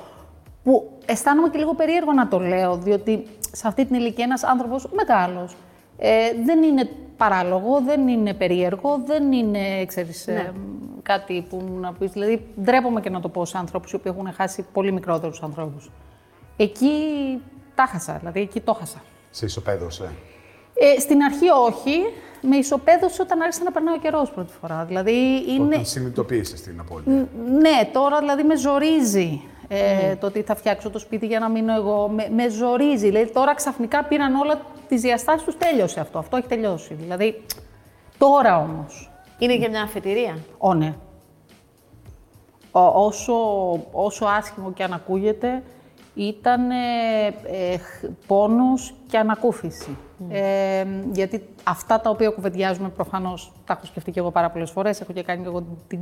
Που 0.63 0.99
αισθάνομαι 1.07 1.49
και 1.49 1.59
λίγο 1.59 1.75
περίεργο 1.75 2.13
να 2.13 2.29
το 2.29 2.39
λέω, 2.39 2.77
διότι 2.77 3.27
σε 3.53 3.69
αυτή 3.69 3.87
την 3.87 3.97
ηλικία 3.97 4.25
ένας 4.25 4.43
άνθρωπος 4.45 4.89
μεγάλος 4.93 5.57
ε, 5.99 6.33
δεν 6.45 6.63
είναι 6.63 6.89
παράλογο, 7.17 7.81
δεν 7.81 8.09
είναι 8.09 8.35
περίεργο, 8.35 9.03
δεν 9.07 9.33
είναι, 9.33 9.85
ξέρεις, 9.87 10.27
ε, 10.27 10.53
κάτι 11.03 11.47
που 11.49 11.79
να 11.81 11.93
πεις. 11.93 12.11
Δηλαδή, 12.11 12.47
ντρέπομαι 12.63 13.01
και 13.01 13.11
να 13.11 13.21
το 13.21 13.29
πω 13.29 13.45
σε 13.45 13.59
ανθρώπους 13.59 13.93
οι 13.93 13.95
οποίοι 13.95 14.13
έχουν 14.17 14.33
χάσει 14.33 14.67
πολύ 14.73 14.93
μικρότερους 14.93 15.43
ανθρώπους. 15.43 15.91
Εκεί 16.57 16.93
τα 17.75 17.87
χάσα, 17.87 18.17
δηλαδή 18.19 18.41
εκεί 18.41 18.61
το 18.61 18.73
χάσα. 18.73 19.03
Σε 19.31 19.45
ισοπαίδωσε. 19.45 20.11
Ε, 20.75 21.01
στην 21.01 21.23
αρχή 21.23 21.49
όχι, 21.49 21.99
με 22.43 22.57
ισοπαίδωσε 22.57 23.23
όταν 23.23 23.41
άρχισε 23.41 23.63
να 23.63 23.71
περνάει 23.71 23.95
ο 23.95 23.99
καιρός 23.99 24.31
πρώτη 24.31 24.53
φορά. 24.61 24.85
Δηλαδή, 24.85 25.45
είναι, 25.49 25.75
Όταν 25.75 25.85
συνειδητοποίησες 25.85 26.61
την 26.61 26.81
απώλεια. 26.81 27.29
ναι, 27.61 27.91
τώρα 27.93 28.19
δηλαδή 28.19 28.43
με 28.43 28.57
ζορίζει 28.57 29.41
ε, 29.73 30.17
το 30.17 30.27
ότι 30.27 30.43
θα 30.43 30.55
φτιάξω 30.55 30.91
το 30.91 30.99
σπίτι 30.99 31.27
για 31.27 31.39
να 31.39 31.49
μείνω 31.49 31.75
εγώ. 31.75 32.09
Με, 32.09 32.29
με 32.35 32.49
ζορίζει. 32.49 33.07
Δηλαδή 33.09 33.33
τώρα 33.33 33.55
ξαφνικά 33.55 34.05
πήραν 34.05 34.35
όλα 34.35 34.61
τις 34.89 35.01
διαστάσεις 35.01 35.43
τους. 35.43 35.57
Τέλειωσε 35.57 36.01
αυτό. 36.01 36.19
Αυτό 36.19 36.37
έχει 36.37 36.47
τελειώσει. 36.47 36.95
Δηλαδή 36.95 37.43
τώρα 38.19 38.59
όμως. 38.59 39.11
Είναι 39.39 39.55
για 39.55 39.69
μια 39.69 39.83
αφετηρία. 39.83 40.39
Ω, 40.59 40.75
ναι. 40.75 40.95
Ό- 42.73 42.93
όσο, 43.05 43.35
όσο 43.93 44.25
άσχημο 44.25 44.73
και 44.73 44.83
αν 44.83 44.93
ακούγεται, 44.93 45.63
ήταν 46.15 46.71
ε, 46.71 46.75
ε, 47.27 47.77
χ- 47.79 48.05
πόνος 48.27 48.95
και 49.07 49.19
ανακούφιση. 49.19 49.97
Ε, 50.31 50.85
γιατί 51.13 51.49
αυτά 51.65 52.01
τα 52.01 52.11
οποία 52.11 52.31
κουβεντιάζουμε 52.31 52.89
προφανώς, 52.89 53.53
τα 53.67 53.73
έχω 53.73 53.87
σκεφτεί 53.87 54.11
και 54.11 54.19
εγώ 54.19 54.31
πάρα 54.31 54.51
πολλές 54.51 54.71
φορές, 54.71 55.01
έχω 55.01 55.13
και 55.13 55.23
κάνει 55.23 55.43
και 55.43 55.49
εγώ 55.49 55.65
την 55.89 56.01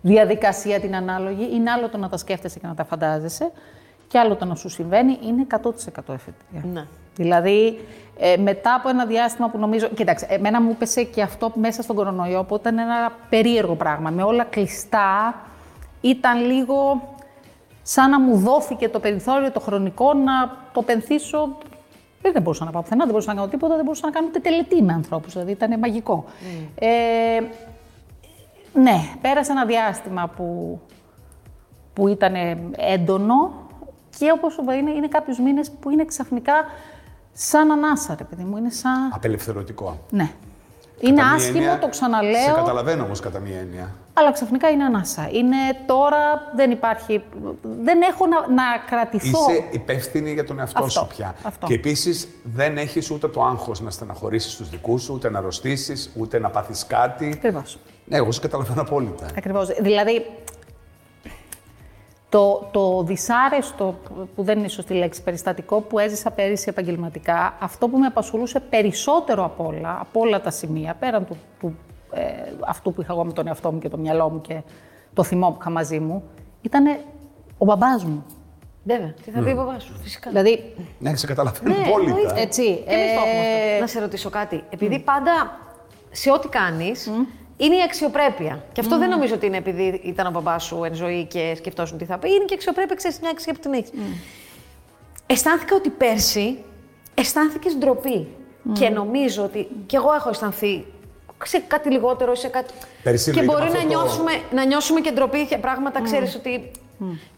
διαδικασία 0.00 0.80
την 0.80 0.96
ανάλογη. 0.96 1.48
Είναι 1.54 1.70
άλλο 1.70 1.88
το 1.88 1.98
να 1.98 2.08
τα 2.08 2.16
σκέφτεσαι 2.16 2.58
και 2.58 2.66
να 2.66 2.74
τα 2.74 2.84
φαντάζεσαι 2.84 3.50
και 4.08 4.18
άλλο 4.18 4.36
το 4.36 4.44
να 4.44 4.54
σου 4.54 4.68
συμβαίνει, 4.68 5.18
είναι 5.26 5.46
100% 5.50 5.60
εφετηρία. 5.94 6.72
Ναι. 6.72 6.84
Δηλαδή, 7.16 7.78
ε, 8.18 8.36
μετά 8.36 8.74
από 8.74 8.88
ένα 8.88 9.06
διάστημα 9.06 9.48
που 9.48 9.58
νομίζω. 9.58 9.88
Κοίταξε, 9.88 10.26
εμένα 10.30 10.60
μου 10.62 10.70
έπεσε 10.70 11.02
και 11.02 11.22
αυτό 11.22 11.52
μέσα 11.54 11.82
στον 11.82 11.96
κορονοϊό, 11.96 12.44
που 12.44 12.54
ήταν 12.54 12.78
ένα 12.78 13.12
περίεργο 13.28 13.74
πράγμα. 13.74 14.10
Με 14.10 14.22
όλα 14.22 14.44
κλειστά, 14.44 15.34
ήταν 16.00 16.44
λίγο 16.46 17.02
σαν 17.86 18.10
να 18.10 18.20
μου 18.20 18.36
δόθηκε 18.36 18.88
το 18.88 19.00
περιθώριο 19.00 19.50
το 19.50 19.60
χρονικό 19.60 20.14
να 20.14 20.56
το 20.72 20.82
πενθήσω. 20.82 21.56
Ε, 22.22 22.30
Δεν 22.30 22.42
μπορούσα 22.42 22.64
να 22.64 22.70
πάω 22.70 22.82
πουθενά, 22.82 23.04
δεν 23.04 23.12
μπορούσα 23.12 23.28
να 23.28 23.34
κάνω 23.34 23.48
τίποτα, 23.50 23.74
δεν 23.74 23.84
μπορούσα 23.84 24.06
να 24.06 24.12
κάνω 24.12 24.26
ούτε 24.30 24.38
τελετή 24.38 24.82
με 24.82 24.92
ανθρώπους. 24.92 25.32
Δηλαδή 25.32 25.52
ήταν 25.52 25.78
μαγικό. 25.78 26.24
Ε, 26.74 26.88
ναι, 28.72 28.96
πέρασε 29.20 29.52
ένα 29.52 29.64
διάστημα 29.64 30.28
που, 30.36 30.80
που 31.92 32.08
ήταν 32.08 32.34
ε, 32.34 32.58
έντονο 32.76 33.52
και 34.18 34.32
όπως 34.34 34.52
σου 34.52 34.62
είπα, 34.62 34.74
είναι, 34.74 34.90
είναι 34.90 35.08
κάποιους 35.08 35.38
μήνες 35.38 35.70
που 35.70 35.90
είναι 35.90 36.04
ξαφνικά 36.04 36.54
σαν 37.32 37.70
ανάσα, 37.70 38.14
ρε 38.18 38.24
παιδί 38.24 38.42
μου. 38.44 38.56
Είναι 38.56 38.70
σαν... 38.70 39.10
Απελευθερωτικό. 39.14 39.98
Ναι. 40.10 40.30
Είναι 41.00 41.16
Κατά 41.16 41.26
μία 41.26 41.36
άσχημο, 41.36 41.58
έννοια, 41.58 41.78
το 41.78 41.84
Σε 41.84 41.90
ξαναλέω, 41.90 42.54
καταλαβαίνω 42.54 43.04
όμως 43.04 43.20
κατά 43.20 43.38
μία 43.38 43.58
έννοια. 43.58 43.94
Αλλά 44.14 44.32
ξαφνικά 44.32 44.68
είναι 44.70 44.84
ανάσα. 44.84 45.28
Είναι 45.32 45.56
τώρα, 45.86 46.52
δεν 46.54 46.70
υπάρχει, 46.70 47.22
δεν 47.62 48.02
έχω 48.02 48.26
να, 48.26 48.48
να 48.48 48.62
κρατηθώ. 48.86 49.50
Είσαι 49.50 49.64
υπεύθυνη 49.70 50.32
για 50.32 50.44
τον 50.44 50.58
εαυτό 50.58 50.84
Αυτό, 50.84 51.00
σου 51.00 51.06
πια. 51.06 51.34
αυτό. 51.42 51.66
Και 51.66 51.74
επίσης 51.74 52.28
δεν 52.44 52.78
έχεις 52.78 53.10
ούτε 53.10 53.28
το 53.28 53.42
άγχος 53.42 53.80
να 53.80 53.90
στεναχωρήσεις 53.90 54.56
τους 54.56 54.68
δικούς 54.68 55.02
σου, 55.02 55.14
ούτε 55.14 55.30
να 55.30 55.38
αρρωστήσεις, 55.38 56.10
ούτε 56.16 56.38
να 56.38 56.50
πάθεις 56.50 56.86
κάτι. 56.86 57.30
Ακριβώς. 57.34 57.78
Ναι, 58.04 58.16
εγώ 58.16 58.32
σε 58.32 58.40
καταλαβαίνω 58.40 58.80
απόλυτα. 58.80 59.26
Ακριβώς. 59.36 59.68
Δηλαδή, 59.80 60.26
το, 62.28 62.68
το 62.70 63.02
δυσάρεστο, 63.02 63.98
που 64.34 64.42
δεν 64.42 64.58
είναι 64.58 64.66
η 64.66 64.70
σωστή 64.70 64.94
λέξη, 64.94 65.22
περιστατικό 65.22 65.80
που 65.80 65.98
έζησα 65.98 66.30
πέρυσι 66.30 66.66
επαγγελματικά, 66.68 67.56
αυτό 67.60 67.88
που 67.88 67.98
με 67.98 68.06
απασχολούσε 68.06 68.60
περισσότερο 68.60 69.44
από 69.44 69.66
όλα, 69.66 69.98
από 70.00 70.20
όλα 70.20 70.40
τα 70.40 70.50
σημεία, 70.50 70.94
πέραν 70.94 71.26
του, 71.26 71.36
του 71.60 71.76
ε, 72.14 72.52
αυτού 72.66 72.92
που 72.92 73.00
είχα 73.00 73.12
εγώ 73.12 73.24
με 73.24 73.32
τον 73.32 73.46
εαυτό 73.46 73.72
μου 73.72 73.78
και 73.78 73.88
το 73.88 73.96
μυαλό 73.98 74.28
μου 74.30 74.40
και 74.40 74.62
το 75.14 75.22
θυμό 75.22 75.50
που 75.50 75.56
είχα 75.60 75.70
μαζί 75.70 75.98
μου, 75.98 76.22
ήταν 76.62 76.86
ο 77.58 77.64
μπαμπάς 77.64 78.04
μου. 78.04 78.24
Βέβαια. 78.86 79.14
Τι 79.24 79.30
θα 79.30 79.40
πει 79.40 79.50
ο 79.50 79.54
μπαμπάς 79.54 79.82
σου, 79.82 79.92
φυσικά. 80.02 80.30
Δηλαδή, 80.30 80.74
Ναι, 80.98 81.16
σε 81.16 81.26
καταλαβαίνω 81.26 81.74
Ναι, 81.76 81.84
απόλυτα. 81.86 82.10
εννοείται. 82.10 82.40
έτσι. 82.40 82.62
Και 82.62 82.94
εμείς 82.94 83.12
το 83.12 83.20
έχουμε 83.20 83.44
ε, 83.44 83.68
αυτό. 83.70 83.80
Να 83.80 83.86
σε 83.86 84.00
ρωτήσω 84.00 84.30
κάτι. 84.30 84.64
Επειδή 84.70 84.98
πάντα 84.98 85.58
σε 86.10 86.30
ό,τι 86.32 86.48
κάνεις 86.48 87.10
είναι 87.56 87.74
η 87.74 87.82
αξιοπρέπεια. 87.84 88.64
Και 88.72 88.80
αυτό 88.80 88.98
δεν 88.98 89.08
νομίζω 89.08 89.34
ότι 89.34 89.46
είναι 89.46 89.56
επειδή 89.56 90.00
ήταν 90.04 90.26
ο 90.26 90.30
μπαμπάς 90.30 90.64
σου 90.64 90.84
εν 90.84 90.94
ζωή 90.94 91.24
και 91.24 91.54
σκεφτόσουν 91.56 91.98
τι 91.98 92.04
θα 92.04 92.18
πει. 92.18 92.28
Είναι 92.28 92.44
και 92.44 92.52
η 92.52 92.54
αξιοπρέπεια, 92.56 92.94
ξέρεις 92.96 93.20
μια 93.20 93.30
αξία 93.30 93.52
που 93.52 93.58
την 93.60 93.72
έχεις. 93.72 93.90
Αισθάνθηκα 95.26 95.74
ότι 95.76 95.90
πέρσι 95.90 96.58
αισθάνθηκες 97.14 97.76
ντροπή. 97.76 98.28
Και 98.72 98.88
νομίζω 98.88 99.42
ότι. 99.44 99.68
κι 99.86 99.96
εγώ 99.96 100.12
έχω 100.12 100.28
αισθανθεί 100.28 100.84
σε 101.46 101.58
κάτι 101.58 101.90
λιγότερο, 101.90 102.34
σε 102.34 102.48
κάτι. 102.48 102.72
Πέρσι 103.02 103.24
και 103.32 103.38
βρήκαμε 103.40 103.58
μπορεί 103.58 103.72
να, 103.72 103.78
αυτό 103.78 103.88
το- 103.90 103.94
νιώσουμε, 104.04 104.32
να 104.52 104.64
νιώσουμε 104.64 105.00
και 105.00 105.10
ντροπή 105.10 105.42
για 105.42 105.58
πράγματα, 105.58 106.02
ξέρεις 106.02 106.34
ότι. 106.34 106.70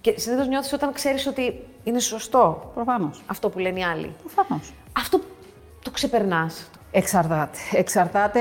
Και 0.01 0.15
συνήθως 0.19 0.49
νιώθεις 0.49 0.73
όταν 0.73 0.93
ξέρεις 0.93 1.27
ότι 1.27 1.63
είναι 1.85 1.99
σωστό 1.99 2.71
προφανώς. 2.75 3.23
αυτό 3.27 3.49
που 3.49 3.59
λένε 3.59 3.79
οι 3.81 3.83
άλλοι. 3.85 4.11
Προφανώς. 4.35 4.73
Αυτό 4.93 5.21
το 5.83 5.91
ξεπερνάς. 5.91 6.71
Εξαρτάται. 6.91 7.59
Εξαρτάται, 7.73 8.41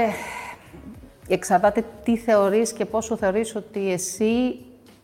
εξαρτάται 1.28 1.84
τι 2.04 2.18
θεωρείς 2.18 2.74
και 2.74 2.86
πόσο 2.86 3.18
θεωρείς 3.18 3.56
ότι 3.56 3.92
εσύ 3.92 4.58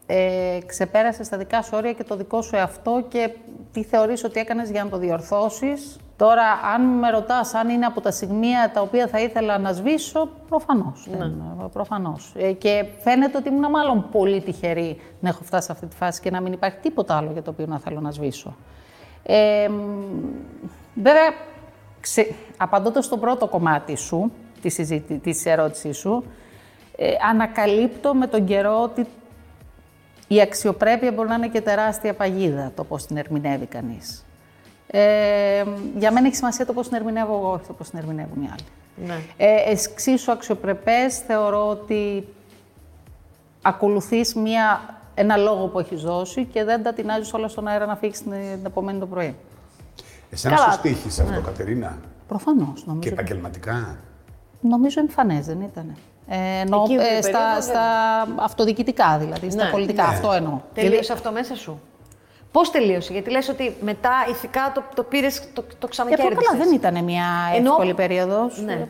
ε, 0.06 0.58
ξεπέρασες 0.66 1.30
τα 1.30 1.38
δικά 1.38 1.62
σου 1.62 1.70
όρια 1.74 1.94
και 1.94 2.04
το 2.04 2.16
δικό 2.16 2.42
σου 2.42 2.56
εαυτό 2.56 3.06
και 3.10 3.30
τι 3.72 3.84
θεωρείς 3.84 4.24
ότι 4.24 4.40
έκανες 4.40 4.70
για 4.70 4.84
να 4.84 4.90
το 4.90 4.98
διορθώσεις. 4.98 5.98
Τώρα, 6.18 6.44
αν 6.74 6.82
με 6.82 7.10
ρωτάς 7.10 7.54
αν 7.54 7.70
είναι 7.70 7.86
από 7.86 8.02
τα 8.02 8.12
σημεία 8.12 8.72
τα 8.74 8.82
οποία 8.82 9.08
θα 9.08 9.20
ήθελα 9.20 9.58
να 9.58 9.72
σβήσω, 9.72 10.30
προφανώς. 10.50 11.08
Ναι. 11.12 11.18
δεν- 11.18 11.70
προφανώς. 11.74 12.34
Ε, 12.38 12.52
και 12.52 12.86
φαίνεται 13.00 13.38
ότι 13.38 13.50
ήμουν 13.50 13.70
μάλλον 13.70 14.06
πολύ 14.12 14.42
τυχερή 14.42 15.02
να 15.20 15.30
έχω 15.30 15.44
φτάσει 15.44 15.66
σε 15.66 15.72
αυτή 15.72 15.86
τη 15.86 15.96
φάση 15.96 16.22
και 16.22 16.32
να 16.32 16.42
μην 16.42 16.54
υπάρχει 16.54 16.78
τίποτα 16.82 17.18
άλλο 17.18 17.30
για 17.32 17.42
το 17.42 17.50
οποίο 17.50 17.66
να 17.66 17.80
θέλω 17.80 18.00
να 18.00 18.12
σβήσω. 18.12 18.56
Ε, 19.24 19.68
μ, 19.70 19.74
βέβαια, 21.02 21.34
ξε, 22.00 22.34
απαντώντας 22.58 23.06
στο 23.06 23.18
πρώτο 23.18 23.48
κομμάτι 23.48 23.96
σου, 23.98 24.32
τη 24.62 24.70
συζήτη, 24.70 25.18
της 25.18 25.46
ερώτησής 25.46 25.98
σου, 25.98 26.24
ε, 26.98 27.12
ανακαλύπτω 27.30 28.14
με 28.14 28.28
τον 28.28 28.46
καιρό 28.46 28.82
ότι 28.82 29.06
η 30.28 30.42
αξιοπρέπεια 30.42 31.12
μπορεί 31.12 31.28
να 31.30 31.36
είναι 31.36 31.48
και 31.48 31.62
τεράστια 31.62 32.14
παγίδα, 32.14 32.72
το 32.76 32.84
πώς 32.84 33.06
την 33.06 33.18
ερμηνεύει 33.18 33.66
κανείς. 33.66 34.26
Ε, 34.94 35.64
για 35.98 36.12
μένα 36.12 36.28
έχει 36.28 36.36
σημασία 36.36 36.66
το 36.66 36.74
πώς 36.74 36.88
την 36.88 36.98
ερμηνεύω 36.98 37.34
εγώ, 37.38 37.52
όχι 37.52 37.66
το 37.68 37.74
πώς 37.74 37.90
την 37.90 38.00
ερμηνεύουν 38.00 38.42
οι 38.44 38.50
άλλοι. 38.52 38.66
Ναι. 39.08 39.16
Ε, 39.38 39.72
εξίσου 39.72 40.32
αξιοπρεπές 40.32 41.18
θεωρώ 41.18 41.68
ότι 41.70 42.28
ακολουθείς 43.62 44.36
μία, 44.36 44.82
ένα 45.14 45.38
λόγο 45.38 45.68
που 45.68 45.80
έχεις 45.80 46.02
δώσει 46.02 46.46
και 46.46 46.64
δεν 46.64 46.84
τα 46.84 46.94
τεινάζεις 46.94 47.34
όλα 47.34 47.48
στον 47.48 47.68
αέρα 47.68 47.86
να 47.86 47.96
φύγεις 47.96 48.22
την, 48.22 48.32
την 48.32 48.66
επομένη 48.66 49.00
το 49.00 49.06
πρωί. 49.08 49.36
Εσένα 50.30 50.56
Καλά. 50.56 50.72
σου 50.72 50.80
τύχει 50.82 51.22
αυτό, 51.22 51.42
Κατερίνα; 51.42 51.98
Προφανώς, 52.28 52.74
Και 52.80 52.84
νομίζω. 52.88 53.10
επαγγελματικά; 53.14 53.98
Νομίζω 54.62 55.00
εμφανές 55.00 55.46
δεν 55.46 55.62
ήταν. 55.62 55.96
Ε, 56.28 56.60
εννοώ, 56.62 56.84
Εκεί 56.84 56.94
ε, 56.94 56.98
περίοδος 56.98 57.24
στα, 57.26 57.54
δεν- 57.54 57.62
στα 57.62 57.84
αυτοδιοικητικά 58.44 59.18
δηλαδή, 59.18 59.50
στα 59.52 59.64
Ναι. 59.64 59.70
πολιτικά, 59.70 60.04
Ναι. 60.04 60.14
αυτό 60.14 60.32
εννοώ. 60.32 60.60
Τελείωσε 60.74 61.14
αυτό 61.14 61.32
μέσα 61.32 61.56
σου; 61.56 61.80
Πώς 62.52 62.72
τελείωσε, 62.72 63.14
Γιατί 63.14 63.30
λες 63.30 63.50
ότι 63.50 63.76
μετά 63.82 64.12
ηθικά 64.30 64.72
το, 64.76 64.84
το 64.96 65.04
πήρες, 65.04 65.40
το, 65.40 65.62
το 65.62 65.62
Και 65.62 65.76
πιο 65.80 65.88
ξανακέρδισες. 65.88 66.46
καλά 66.48 66.64
δεν 66.64 66.74
ήταν 66.74 67.04
μια 67.04 67.26
Ενώ- 67.56 67.70
εύκολη 67.72 67.94
περίοδος. 67.94 68.62
Ναι. 68.66 68.88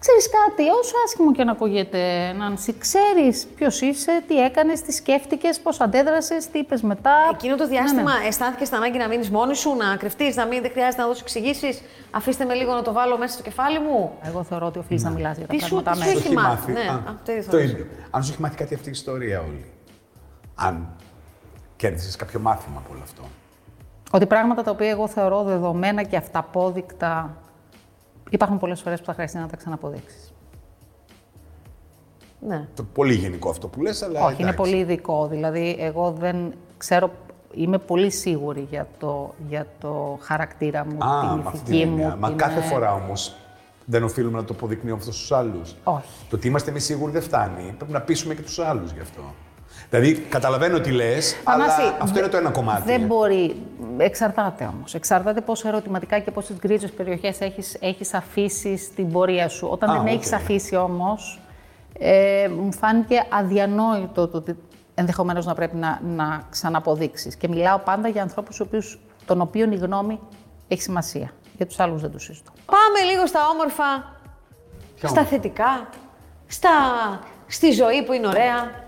Ξέρεις 0.00 0.28
κάτι, 0.30 0.68
όσο 0.68 0.94
άσχημο 1.04 1.32
και 1.32 1.44
να 1.44 1.52
ακούγεται, 1.52 2.32
Νάνση, 2.38 2.74
ξέρεις 2.78 3.46
ποιος 3.56 3.80
είσαι, 3.80 4.22
τι 4.28 4.40
έκανες, 4.44 4.80
τι 4.82 4.92
σκέφτηκες, 4.92 5.60
πώς 5.60 5.80
αντέδρασες, 5.80 6.46
τι 6.48 6.58
είπες 6.58 6.82
μετά. 6.82 7.12
Εκείνο 7.32 7.56
το 7.56 7.62
Ναι, 7.64 7.68
διάστημα 7.70 8.18
ναι. 8.18 8.26
αισθάνθηκε 8.26 8.74
ανάγκη 8.76 8.98
να 8.98 9.08
μείνεις 9.08 9.30
μόνη 9.30 9.54
σου, 9.56 9.74
να 9.76 9.96
κρυφτείς, 9.96 10.36
να 10.36 10.46
μην 10.46 10.62
δεν 10.62 10.70
χρειάζεται 10.70 11.02
να 11.02 11.06
δώσεις 11.08 11.22
εξηγήσεις; 11.22 11.82
Αφήστε 12.10 12.44
με 12.44 12.54
λίγο 12.54 12.72
να 12.72 12.82
το 12.82 12.92
βάλω 12.92 13.18
μέσα 13.18 13.32
στο 13.32 13.42
κεφάλι 13.42 13.78
μου. 13.80 14.12
Εγώ 14.22 14.42
θεωρώ 14.42 14.66
ότι 14.66 14.78
οφείλεις 14.78 15.02
να 15.02 15.10
μιλάς 15.10 15.36
για 15.36 15.46
τα 15.46 15.54
Τι 15.54 15.60
σου- 15.62 15.68
πράγματα 15.82 15.90
τι 15.90 15.98
σου 15.98 16.04
μέσα. 16.04 16.18
έχει 16.18 16.26
έχει 16.26 16.34
μάθει, 16.36 16.72
ναι. 16.72 16.80
Α, 16.80 16.94
Α, 16.94 17.16
το 17.24 17.32
ίδιο 17.32 17.42
θα 17.42 17.50
το 17.50 17.56
ρωτήσω. 17.56 17.74
ίδιο. 17.74 17.86
Αν 18.10 18.22
σου 18.24 18.32
έχει 18.32 18.40
μάθει 18.40 18.56
κάτι 18.56 18.74
αυτή 18.74 18.88
η 18.88 18.92
ιστορία 18.92 19.40
όλη. 19.40 19.64
Αν 20.54 20.88
κέρδισες 21.78 22.16
κάποιο 22.16 22.40
μάθημα 22.40 22.78
από 22.84 22.92
όλο 22.92 23.02
αυτό; 23.02 23.22
Ότι 24.10 24.26
πράγματα 24.26 24.62
τα 24.62 24.70
οποία 24.70 24.90
εγώ 24.90 25.08
θεωρώ 25.08 25.42
δεδομένα 25.42 26.02
και 26.02 26.16
αυταπόδεικτα, 26.16 27.36
υπάρχουν 28.30 28.58
πολλές 28.58 28.80
φορές 28.80 28.98
που 29.00 29.04
θα 29.06 29.12
χρειαστεί 29.14 29.38
να 29.38 29.46
τα 29.48 29.56
ξαναποδείξεις. 29.56 30.32
Ναι. 32.40 32.68
Το 32.74 32.82
πολύ 32.82 33.14
γενικό 33.14 33.50
αυτό 33.50 33.68
που 33.68 33.82
λες, 33.82 34.02
αλλά 34.02 34.24
Όχι, 34.24 34.32
είναι 34.42 34.50
εντάξει. 34.50 34.56
πολύ 34.70 34.76
ειδικό. 34.82 35.26
Δηλαδή, 35.26 35.76
εγώ 35.78 36.10
δεν 36.10 36.52
ξέρω, 36.76 37.10
είμαι 37.54 37.78
πολύ 37.78 38.10
σίγουρη 38.10 38.66
για 38.70 38.86
το, 38.98 39.34
για 39.48 39.66
το 39.80 40.18
χαρακτήρα 40.22 40.84
μου, 40.84 41.04
Α, 41.04 41.20
την 41.20 41.28
με 41.28 41.42
αυτή 41.46 41.56
ηθική 41.56 41.70
την 41.80 41.88
μου. 41.88 41.98
έννοια. 41.98 42.16
Μα 42.16 42.28
την, 42.28 42.36
κάθε 42.36 42.58
ε, 42.58 42.62
φορά 42.62 42.92
όμως 42.94 43.34
δεν 43.84 44.02
οφείλουμε 44.02 44.38
να 44.38 44.44
το 44.44 44.52
αποδεικνύουμε 44.56 44.98
αυτό 44.98 45.12
στους 45.12 45.34
άλλους. 45.34 45.74
Όχι. 45.84 46.08
Το 46.30 46.36
ότι 46.36 46.46
είμαστε 46.46 46.70
εμείς 46.70 46.84
σίγουροι 46.84 47.12
δεν 47.12 47.22
φτάνει. 47.22 47.74
Πρέπει 47.76 47.92
να 47.92 48.00
πείσουμε 48.00 48.34
και 48.34 48.42
τους 48.42 48.58
άλλους 48.58 48.92
γι' 48.92 49.00
αυτό. 49.00 49.22
Δηλαδή, 49.90 50.14
καταλαβαίνω 50.14 50.80
τι 50.80 50.90
λες, 50.90 51.36
αλλά 51.44 51.64
Θανάση, 51.68 51.94
αυτό 52.00 52.12
δε- 52.14 52.18
είναι 52.18 52.28
το 52.28 52.36
ένα 52.36 52.50
κομμάτι. 52.50 52.82
Δεν 52.84 53.00
μπορεί. 53.00 53.56
Εξαρτάται 53.96 54.70
όμως. 54.74 54.94
Εξαρτάται 54.94 55.40
πόσο 55.40 55.68
ερωτηματικά 55.68 56.18
και 56.18 56.30
πόσες 56.30 56.56
γκρίζες 56.56 56.90
περιοχές 56.90 57.40
έχεις 57.40 57.76
έχεις 57.80 58.14
αφήσει 58.14 58.76
στην 58.76 59.12
πορεία 59.12 59.48
σου. 59.48 59.68
Όταν 59.70 59.90
Α, 59.90 59.92
δεν 59.92 60.02
οκ. 60.02 60.08
έχεις 60.08 60.32
αφήσει 60.32 60.76
όμως, 60.76 61.40
ε, 61.98 62.48
μου 62.60 62.72
φάνηκε 62.72 63.24
αδιανόητο 63.30 64.28
το 64.28 64.36
ότι 64.36 64.56
ενδεχομένως 64.94 65.46
να 65.46 65.54
πρέπει 65.54 65.76
να, 65.76 66.00
να 66.02 66.42
ξαναποδείξεις. 66.50 67.36
Και 67.36 67.48
μιλάω 67.48 67.78
πάντα 67.78 68.08
για 68.08 68.22
ανθρώπους 68.22 68.62
των 69.26 69.40
οποίων 69.40 69.72
η 69.72 69.76
γνώμη 69.76 70.20
έχει 70.68 70.82
σημασία. 70.82 71.30
Για 71.56 71.66
τους 71.66 71.80
άλλους 71.80 72.00
δεν 72.00 72.10
τους 72.10 72.22
συζητώ. 72.24 72.52
Πάμε 72.66 73.10
λίγο 73.12 73.26
στα 73.26 73.40
όμορφα, 73.52 73.84
Ποια 74.94 75.08
στα 75.08 75.20
όμορφα; 75.20 75.24
θετικά, 75.36 75.88
στα... 76.46 76.68
στη 77.46 77.70
ζωή 77.70 78.02
που 78.02 78.12
είναι 78.12 78.26
ωραία. 78.26 78.86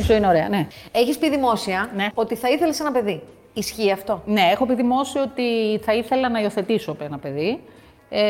Η 0.00 0.02
ζωή 0.02 0.16
είναι 0.16 0.26
ωραία, 0.26 0.48
ναι. 0.48 0.66
Έχεις 0.92 1.18
πει 1.18 1.30
δημόσια 1.30 1.90
Ναι. 1.94 2.08
ότι 2.14 2.34
θα 2.34 2.48
ήθελες 2.48 2.80
ένα 2.80 2.92
παιδί. 2.92 3.22
Ισχύει 3.54 3.92
αυτό; 3.92 4.22
Ναι, 4.26 4.40
έχω 4.52 4.66
πει 4.66 4.74
δημόσιο 4.74 5.22
ότι 5.22 5.78
θα 5.84 5.94
ήθελα 5.94 6.28
να 6.28 6.40
υιοθετήσω 6.40 6.96
ένα 7.00 7.18
παιδί 7.18 7.60
ε, 8.08 8.22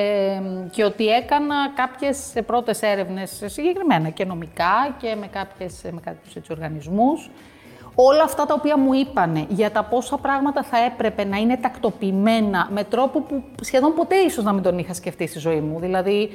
και 0.70 0.84
ότι 0.84 1.06
έκανα 1.06 1.54
κάποιες 1.74 2.32
πρώτες 2.46 2.82
έρευνες 2.82 3.42
συγκεκριμένα 3.46 4.08
και 4.08 4.24
νομικά 4.24 4.96
και 5.00 5.16
με, 5.20 5.26
κάποιες, 5.26 5.80
με 5.90 6.00
κάποιους 6.04 6.36
έτσι, 6.36 6.52
οργανισμούς. 6.52 7.30
Όλα 7.94 8.22
αυτά 8.22 8.46
τα 8.46 8.54
οποία 8.54 8.78
μου 8.78 8.92
είπανε 8.92 9.46
για 9.48 9.70
τα 9.70 9.82
πόσα 9.84 10.16
πράγματα 10.16 10.62
θα 10.62 10.84
έπρεπε 10.84 11.24
να 11.24 11.36
είναι 11.36 11.56
τακτοποιημένα 11.56 12.68
με 12.70 12.84
τρόπο 12.84 13.20
που 13.20 13.42
σχεδόν 13.60 13.94
ποτέ 13.94 14.16
ίσως 14.16 14.44
να 14.44 14.52
μην 14.52 14.62
τον 14.62 14.78
είχα 14.78 14.94
σκεφτεί 14.94 15.26
στη 15.26 15.38
ζωή 15.38 15.60
μου. 15.60 15.78
Δηλαδή, 15.80 16.30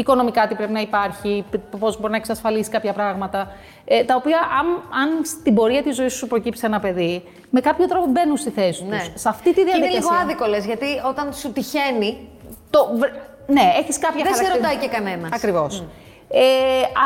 οικονομικά 0.00 0.46
τι 0.46 0.54
πρέπει 0.54 0.72
να 0.72 0.80
υπάρχει, 0.80 1.44
π- 1.50 1.76
πώς 1.78 2.00
μπορεί 2.00 2.10
να 2.10 2.16
εξασφαλίσει 2.16 2.70
κάποια 2.70 2.92
πράγματα, 2.92 3.48
ε, 3.84 4.04
τα 4.04 4.14
οποία 4.14 4.38
αν, 4.60 4.66
αν 5.02 5.24
στην 5.24 5.54
πορεία 5.54 5.82
της 5.82 5.96
ζωής 5.96 6.12
σου 6.14 6.26
προκύψει 6.26 6.62
ένα 6.64 6.80
παιδί, 6.80 7.22
με 7.50 7.60
κάποιο 7.60 7.86
τρόπο 7.88 8.06
μπαίνουν 8.06 8.36
στη 8.36 8.50
θέση 8.50 8.80
τους. 8.80 8.88
Ναι. 8.88 9.04
Σε 9.14 9.28
αυτή 9.28 9.48
τη 9.48 9.54
Και 9.54 9.60
είναι 9.60 9.70
διαδικασία. 9.70 10.00
λίγο 10.10 10.22
άδικο, 10.22 10.46
λες, 10.46 10.64
γιατί 10.66 10.86
όταν 11.08 11.32
σου 11.32 11.52
τυχαίνει, 11.52 12.28
Το, 12.70 12.88
βρ- 12.96 13.14
ναι, 13.46 13.72
έχεις 13.78 13.98
κάποια 13.98 14.24
Δεν 14.24 14.34
σε 14.34 14.42
χαρακτηри- 14.44 14.62
ρωτάει 14.70 14.76
και 14.76 14.88
κανένας. 14.96 15.30
Ακριβώς. 15.32 15.84
Ε, 16.30 16.40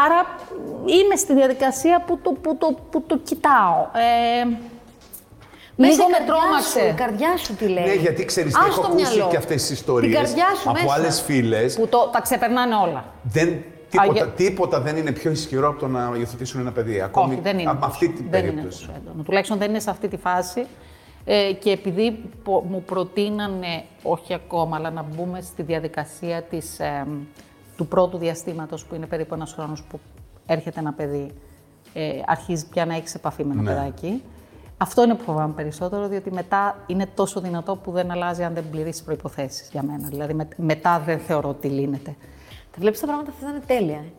άρα 0.05 0.27
είμαι 0.87 1.17
στη 1.17 1.35
διαδικασία 1.35 2.03
που 2.07 2.19
το, 2.23 2.31
που 2.31 2.57
το, 2.57 2.77
που 2.91 3.03
το 3.03 3.17
κοιτάω. 3.19 3.87
Ε, 3.95 4.57
μέσα 5.81 5.93
λίγο 5.93 6.03
η 6.03 6.11
με 6.11 6.17
καρδιά 6.19 6.35
τρόμαξε. 6.35 6.79
Σου, 6.81 6.87
η 6.89 6.93
καρδιά 7.03 7.37
σου 7.37 7.55
τι 7.55 7.67
λέει. 7.69 7.85
Ναι, 7.85 7.95
γιατί 7.95 8.25
ξέρεις, 8.25 8.57
Ας 8.57 8.67
έχω 8.67 8.81
το 8.81 8.87
ακούσει 8.87 9.15
μυαλό. 9.17 9.31
και 9.31 9.37
αυτές 9.37 9.61
τις 9.61 9.71
ιστορίες 9.71 10.13
Την 10.15 10.23
καρδιά 10.25 10.47
σου 10.61 10.71
από 10.71 10.81
μέσα. 10.83 10.95
άλλες 10.95 11.21
φίλες. 11.21 11.75
Που 11.75 11.87
το, 11.89 12.09
τα 12.13 12.21
ξεπερνάνε 12.21 12.75
όλα. 12.75 13.05
Δεν, 13.23 13.63
τίποτα, 13.91 14.13
για- 14.13 14.29
τίποτα 14.29 14.81
δεν 14.81 14.97
είναι 14.97 15.13
πιο 15.13 15.31
ισχυρό 15.31 15.69
από 15.69 15.79
το 15.79 15.87
να 15.87 16.13
υιοθετήσουν 16.19 16.61
ένα 16.61 16.73
παιδί. 16.73 17.01
Ακόμη 17.01 17.33
Όχι, 17.33 17.43
δεν 17.43 17.59
είναι. 17.59 17.73
με 17.73 17.79
αυτή 17.83 18.09
την 18.09 18.27
δεν 18.31 18.41
είναι 18.45 18.51
περίπτωση. 18.53 18.79
τόσο 18.87 18.93
έντονο. 19.03 19.23
Τουλάχιστον 19.23 19.59
δεν 19.59 19.71
είναι 19.71 19.81
σε 19.81 19.91
αυτή 19.91 20.09
τη 20.09 20.17
φάση. 20.17 20.67
Ε, 21.25 21.53
και 21.53 21.71
επειδή 21.71 22.23
πο- 22.45 22.65
μου 22.71 22.83
προτείνανε, 22.83 23.83
όχι 24.03 24.35
ακόμα, 24.35 24.77
αλλά 24.77 24.91
να 24.91 25.03
μπούμε 25.15 25.41
στη 25.41 25.63
διαδικασία 25.63 26.43
της, 26.43 26.79
ε, 26.79 27.07
του 27.77 27.87
πρώτου 27.87 28.19
διαστήματος, 28.19 28.85
που 28.85 28.95
είναι 28.95 29.07
περίπου 29.07 29.35
ένας 29.35 29.53
χρόνος 29.53 29.83
που 29.83 30.01
έρχεται 30.47 30.81
ένα 30.81 30.93
παιδί, 30.93 31.31
ε, 31.93 32.03
αρχίζει 32.27 32.69
πια 32.69 32.87
να 32.87 32.95
έχει 32.95 33.05
επαφή 33.17 33.45
με 33.45 33.53
ένα 33.53 33.63
Ναι. 33.63 33.69
παιδάκι. 33.71 34.23
Αυτό 34.83 35.03
είναι 35.03 35.15
που 35.15 35.23
φοβάμαι 35.23 35.53
περισσότερο, 35.57 36.07
διότι 36.07 36.33
μετά 36.33 36.77
είναι 36.87 37.07
τόσο 37.15 37.41
δυνατό 37.41 37.77
που 37.77 37.91
δεν 37.91 38.11
αλλάζει 38.11 38.43
αν 38.43 38.55
δεν 38.55 38.65
πληρήσει 38.71 39.05
προϋποθέσεις 39.05 39.69
για 39.73 39.83
μένα. 39.83 40.09
Δηλαδή 40.09 40.35
με- 40.35 40.49
μετά 40.57 41.03
δεν 41.07 41.19
θεωρώ 41.19 41.49
ότι 41.49 41.69
λύνεται. 41.69 42.15
Τα 42.73 42.77
βλέπεις 42.79 43.01
τα 43.01 43.07
πράγματα 43.07 43.31
αυτά 43.31 43.47
θα 43.47 43.51
είναι 43.55 43.65
τέλεια. 43.67 43.97
ε. 44.09 44.11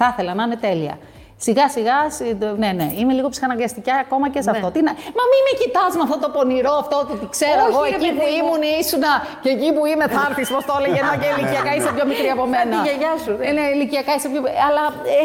Θα 0.00 0.08
ήθελα 0.12 0.34
να 0.34 0.42
είναι 0.42 0.56
τέλεια. 0.56 0.98
Σιγά 1.46 1.66
σιγά, 1.76 1.96
συ- 2.16 2.42
ναι, 2.62 2.70
ναι, 2.80 2.88
είμαι 2.98 3.12
λίγο 3.18 3.28
ψυχαναγκαστικά 3.34 3.94
ακόμα 4.04 4.26
και 4.34 4.40
σε 4.42 4.50
Ναι. 4.50 4.56
αυτό. 4.58 4.68
Τι 4.74 4.80
να... 4.88 4.92
Μα 5.18 5.24
μην 5.30 5.40
με 5.48 5.52
κοιτάς 5.60 5.90
με 5.98 6.02
αυτό 6.06 6.16
το 6.24 6.28
πονηρό, 6.36 6.72
αυτό 6.84 6.96
το 7.08 7.12
ότι 7.16 7.26
ξέρω 7.36 7.62
Όχι, 7.64 7.70
εγώ, 7.72 7.80
ρε 7.82 7.88
εκεί 7.88 7.98
παιδί 7.98 8.10
που 8.18 8.24
μου. 8.28 8.36
ήμουν 8.38 8.62
ήσουνα 8.80 9.12
και 9.42 9.50
εκεί 9.56 9.68
που 9.76 9.82
είμαι 9.90 10.06
θα 10.14 10.20
έρθεις, 10.28 10.48
πώς 10.54 10.62
το 10.68 10.72
έλεγε 10.78 10.98
ένα 11.04 11.14
και 11.20 11.28
ηλικιακά 11.34 11.72
είσαι 11.78 11.90
πιο 11.96 12.04
μικρή 12.12 12.28
από 12.36 12.44
μένα. 12.54 12.70
τη 12.74 12.78
γιαγιά 12.86 13.12
σου, 13.24 13.32
ναι. 13.38 13.44
Ε, 13.48 13.50
ναι, 13.56 13.64
ηλικιακά 13.74 14.12
είσαι 14.16 14.28
πιο. 14.32 14.40
Αλλά 14.68 14.84
ε, 15.18 15.22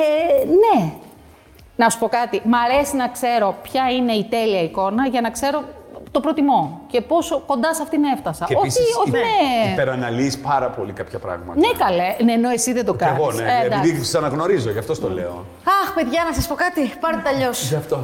ναι. 0.63 0.77
Να 1.75 1.89
σου 1.89 1.99
πω 1.99 2.07
κάτι. 2.07 2.41
Μ' 2.45 2.55
αρέσει 2.55 2.95
να 2.95 3.07
ξέρω 3.07 3.55
ποια 3.61 3.83
είναι 3.91 4.11
η 4.13 4.23
τέλεια 4.29 4.61
εικόνα 4.61 5.07
για 5.07 5.21
να 5.21 5.29
ξέρω 5.29 5.63
το 6.11 6.19
προτιμώ 6.19 6.81
και 6.87 7.01
πόσο 7.01 7.39
κοντά 7.45 7.73
σε 7.73 7.81
αυτήν 7.81 8.03
έφτασα. 8.03 8.45
Και 8.45 8.55
όχι, 8.55 8.63
επίσης 8.67 8.95
όχι 8.97 9.11
με. 9.11 9.19
υπεραναλύεις 9.71 10.39
πάρα 10.39 10.69
πολύ 10.69 10.91
κάποια 10.91 11.19
πράγματα. 11.19 11.59
Ναι, 11.59 11.67
καλέ. 11.85 12.15
Ναι, 12.23 12.31
ενώ 12.33 12.49
εσύ 12.49 12.73
δεν 12.73 12.85
το 12.85 12.91
Και 12.95 13.05
κάνεις. 13.05 13.19
εγώ, 13.19 13.31
ναι, 13.31 13.59
επειδή 13.65 14.03
σα 14.03 14.17
αναγνωρίζω, 14.17 14.69
γι' 14.71 14.77
αυτό 14.77 14.99
το 14.99 15.09
λέω. 15.09 15.45
Αχ, 15.83 15.93
παιδιά, 15.93 16.23
να 16.27 16.33
σας 16.33 16.47
πω 16.47 16.55
κάτι. 16.55 16.93
Πάρτε 16.99 17.21
τα 17.23 17.29
αλλιώς. 17.29 17.67
Γι' 17.69 17.75
αυτό. 17.75 17.95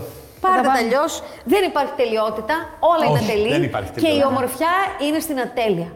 Πάρτε 0.41 0.57
Θα 0.57 0.63
τα 0.63 0.69
πάμε. 0.69 0.79
αλλιώς. 0.79 1.23
Δεν 1.43 1.63
υπάρχει 1.63 1.91
τελειότητα. 1.95 2.55
Όλα 2.79 3.05
Όχι, 3.11 3.23
είναι 3.23 3.31
τελεί. 3.33 3.49
δεν 3.49 3.63
υπάρχει 3.63 3.91
Και 3.91 3.99
η 3.99 4.03
τελειότητα. 4.03 4.27
ομορφιά 4.27 4.73
είναι 5.07 5.19
στην 5.19 5.39
ατέλεια. 5.39 5.87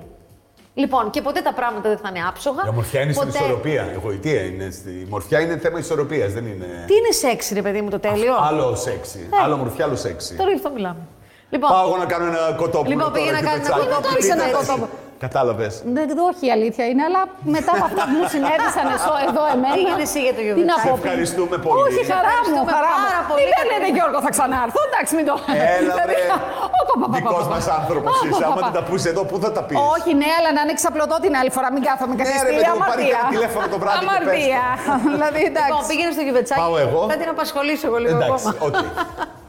Λοιπόν, 0.75 1.09
και 1.09 1.21
ποτέ 1.21 1.41
τα 1.41 1.53
πράγματα 1.53 1.89
δεν 1.89 1.97
θα 2.03 2.09
είναι 2.15 2.23
άψογα. 2.29 2.61
Η 2.65 2.69
ομορφιά 2.69 3.01
είναι 3.01 3.13
ποτέ... 3.13 3.29
στην 3.31 3.41
ισορροπία. 3.45 3.83
Η 3.95 3.99
γοητεία 4.03 4.41
είναι. 4.41 4.69
Στη... 4.71 4.89
Η 4.89 5.07
μορφιά 5.09 5.39
είναι 5.39 5.57
θέμα 5.57 5.79
ισορροπίας, 5.79 6.33
δεν 6.33 6.45
είναι. 6.45 6.67
Τι 6.87 6.93
είναι 6.99 7.11
σεξ, 7.23 7.51
ρε 7.51 7.61
παιδί 7.61 7.81
μου, 7.81 7.89
το 7.89 7.99
τέλειο; 7.99 8.33
Άλλο 8.49 8.75
σεξι. 8.75 9.29
Άλλο 9.43 9.55
μορφιά, 9.57 9.85
άλλο 9.85 9.95
σεξι. 9.95 10.33
Τώρα 10.35 10.49
γι' 10.49 10.55
αυτό 10.61 10.69
μιλάμε. 10.77 11.01
Λοιπόν, 11.53 11.69
Πάω 11.73 11.85
εγώ 11.87 11.97
να 12.03 12.07
κάνω 12.13 12.25
ένα 12.33 12.41
κοτόπουλο. 12.61 12.89
Λοιπόν, 12.93 13.07
τώρα 13.09 13.15
πήγε 13.17 13.31
να 13.37 13.39
και 13.39 13.45
κάνει 13.49 13.59
ένα 13.59 13.67
πετσάκι. 13.67 13.87
κοτόπουλο. 13.87 14.09
Κάνεις 14.09 14.25
ένα 14.35 14.43
Εντάξει. 14.49 14.57
κοτόπουλο. 14.59 14.89
Κατάλαβες. 15.25 15.73
Δεν, 15.97 16.05
όχι 16.31 16.43
η 16.49 16.51
αλήθεια 16.57 16.85
είναι, 16.91 17.03
αλλά 17.07 17.21
μετά 17.55 17.71
από 17.77 17.85
αυτά 17.89 18.01
που 18.07 18.13
μου 18.19 18.25
συνέβησαν 18.33 18.85
εσώ- 18.97 19.21
εδώ 19.29 19.43
εμένα. 19.55 19.75
Πήγαινε 19.77 20.03
εσύ 20.09 20.19
για 20.25 20.33
το 20.37 20.39
τι 20.39 20.45
να 20.45 20.47
Γιουβιτσάκη. 20.49 20.87
πω, 20.87 20.95
Σε 20.95 21.01
ευχαριστούμε 21.01 21.55
πολύ. 21.65 21.77
Όχι, 21.85 22.01
χαρά 22.13 22.35
μου, 22.45 22.57
ευχαριστούμε 22.59 22.71
χαρά 22.77 22.91
μου. 22.99 23.03
πάρα 23.07 23.21
πολύ, 23.29 23.41
Μην 23.47 23.53
Κατερίνα. 23.59 23.77
λέτε 23.81 23.89
Γιώργο, 23.97 24.17
θα 24.25 24.31
ξανάρθω; 24.35 24.79
Εντάξει, 24.89 25.11
μην 25.17 25.25
το. 25.29 25.35
Έλα, 25.77 25.93
Δηλαδή, 26.93 27.01
βρε. 27.01 27.01
ο, 27.01 27.01
πα, 27.01 27.05
πα, 27.05 27.07
πα, 27.11 27.17
Δικός 27.17 27.43
πα, 27.43 27.53
πα. 27.53 27.55
μα 27.55 27.59
άνθρωπος 27.79 28.11
Πα, 28.19 28.27
είσαι. 28.27 28.41
πα, 28.43 28.47
Άμα 28.47 28.55
πα, 28.55 28.61
δεν 28.67 28.73
τα 28.77 28.83
πει 28.89 28.95
εδώ, 29.11 29.21
πού 29.29 29.35
θα 29.43 29.49
τα 29.57 29.61
πεις; 29.67 29.77
Όχι, 29.95 30.11
ναι, 30.21 30.29
αλλά 30.37 30.49
να 30.57 30.61
είναι 30.63 30.73
ξαπλωτό 30.79 31.15
την 31.25 31.33
άλλη 31.39 31.51
φορά. 31.57 31.67
Μην 31.75 31.81
κάθομαι 31.87 32.13
και 32.17 32.23
Ναι, 32.25 32.29
ρε, 32.29 32.37
στη 32.37 32.45
παιδί 32.47 32.55
μου, 32.73 32.81
πάρε 32.91 32.91
αμαρτία. 32.91 33.19
και 33.23 33.33
τηλέφωνο 33.35 33.65
το 33.73 33.77
βράδυ 33.81 33.97
και 33.99 34.05
πες 34.05 34.15
Αμαρτία. 34.15 34.63
δηλαδή, 35.15 35.41
Λοιπόν, 35.47 35.61
εντάξει. 35.61 35.87
πήγαινε 35.89 36.11
στο 36.17 36.23
Γιουβιτσάκι. 36.27 36.59
Πάω 36.63 36.75
εγώ. 36.85 37.01
Θα 37.11 37.15
την 37.21 37.29
απασχολήσω 37.35 37.85
εγώ 37.89 37.97
λίγο 38.05 38.15
Εντάξει, 38.17 38.47
ακόμα. 38.53 38.67
οκ. 38.67 38.77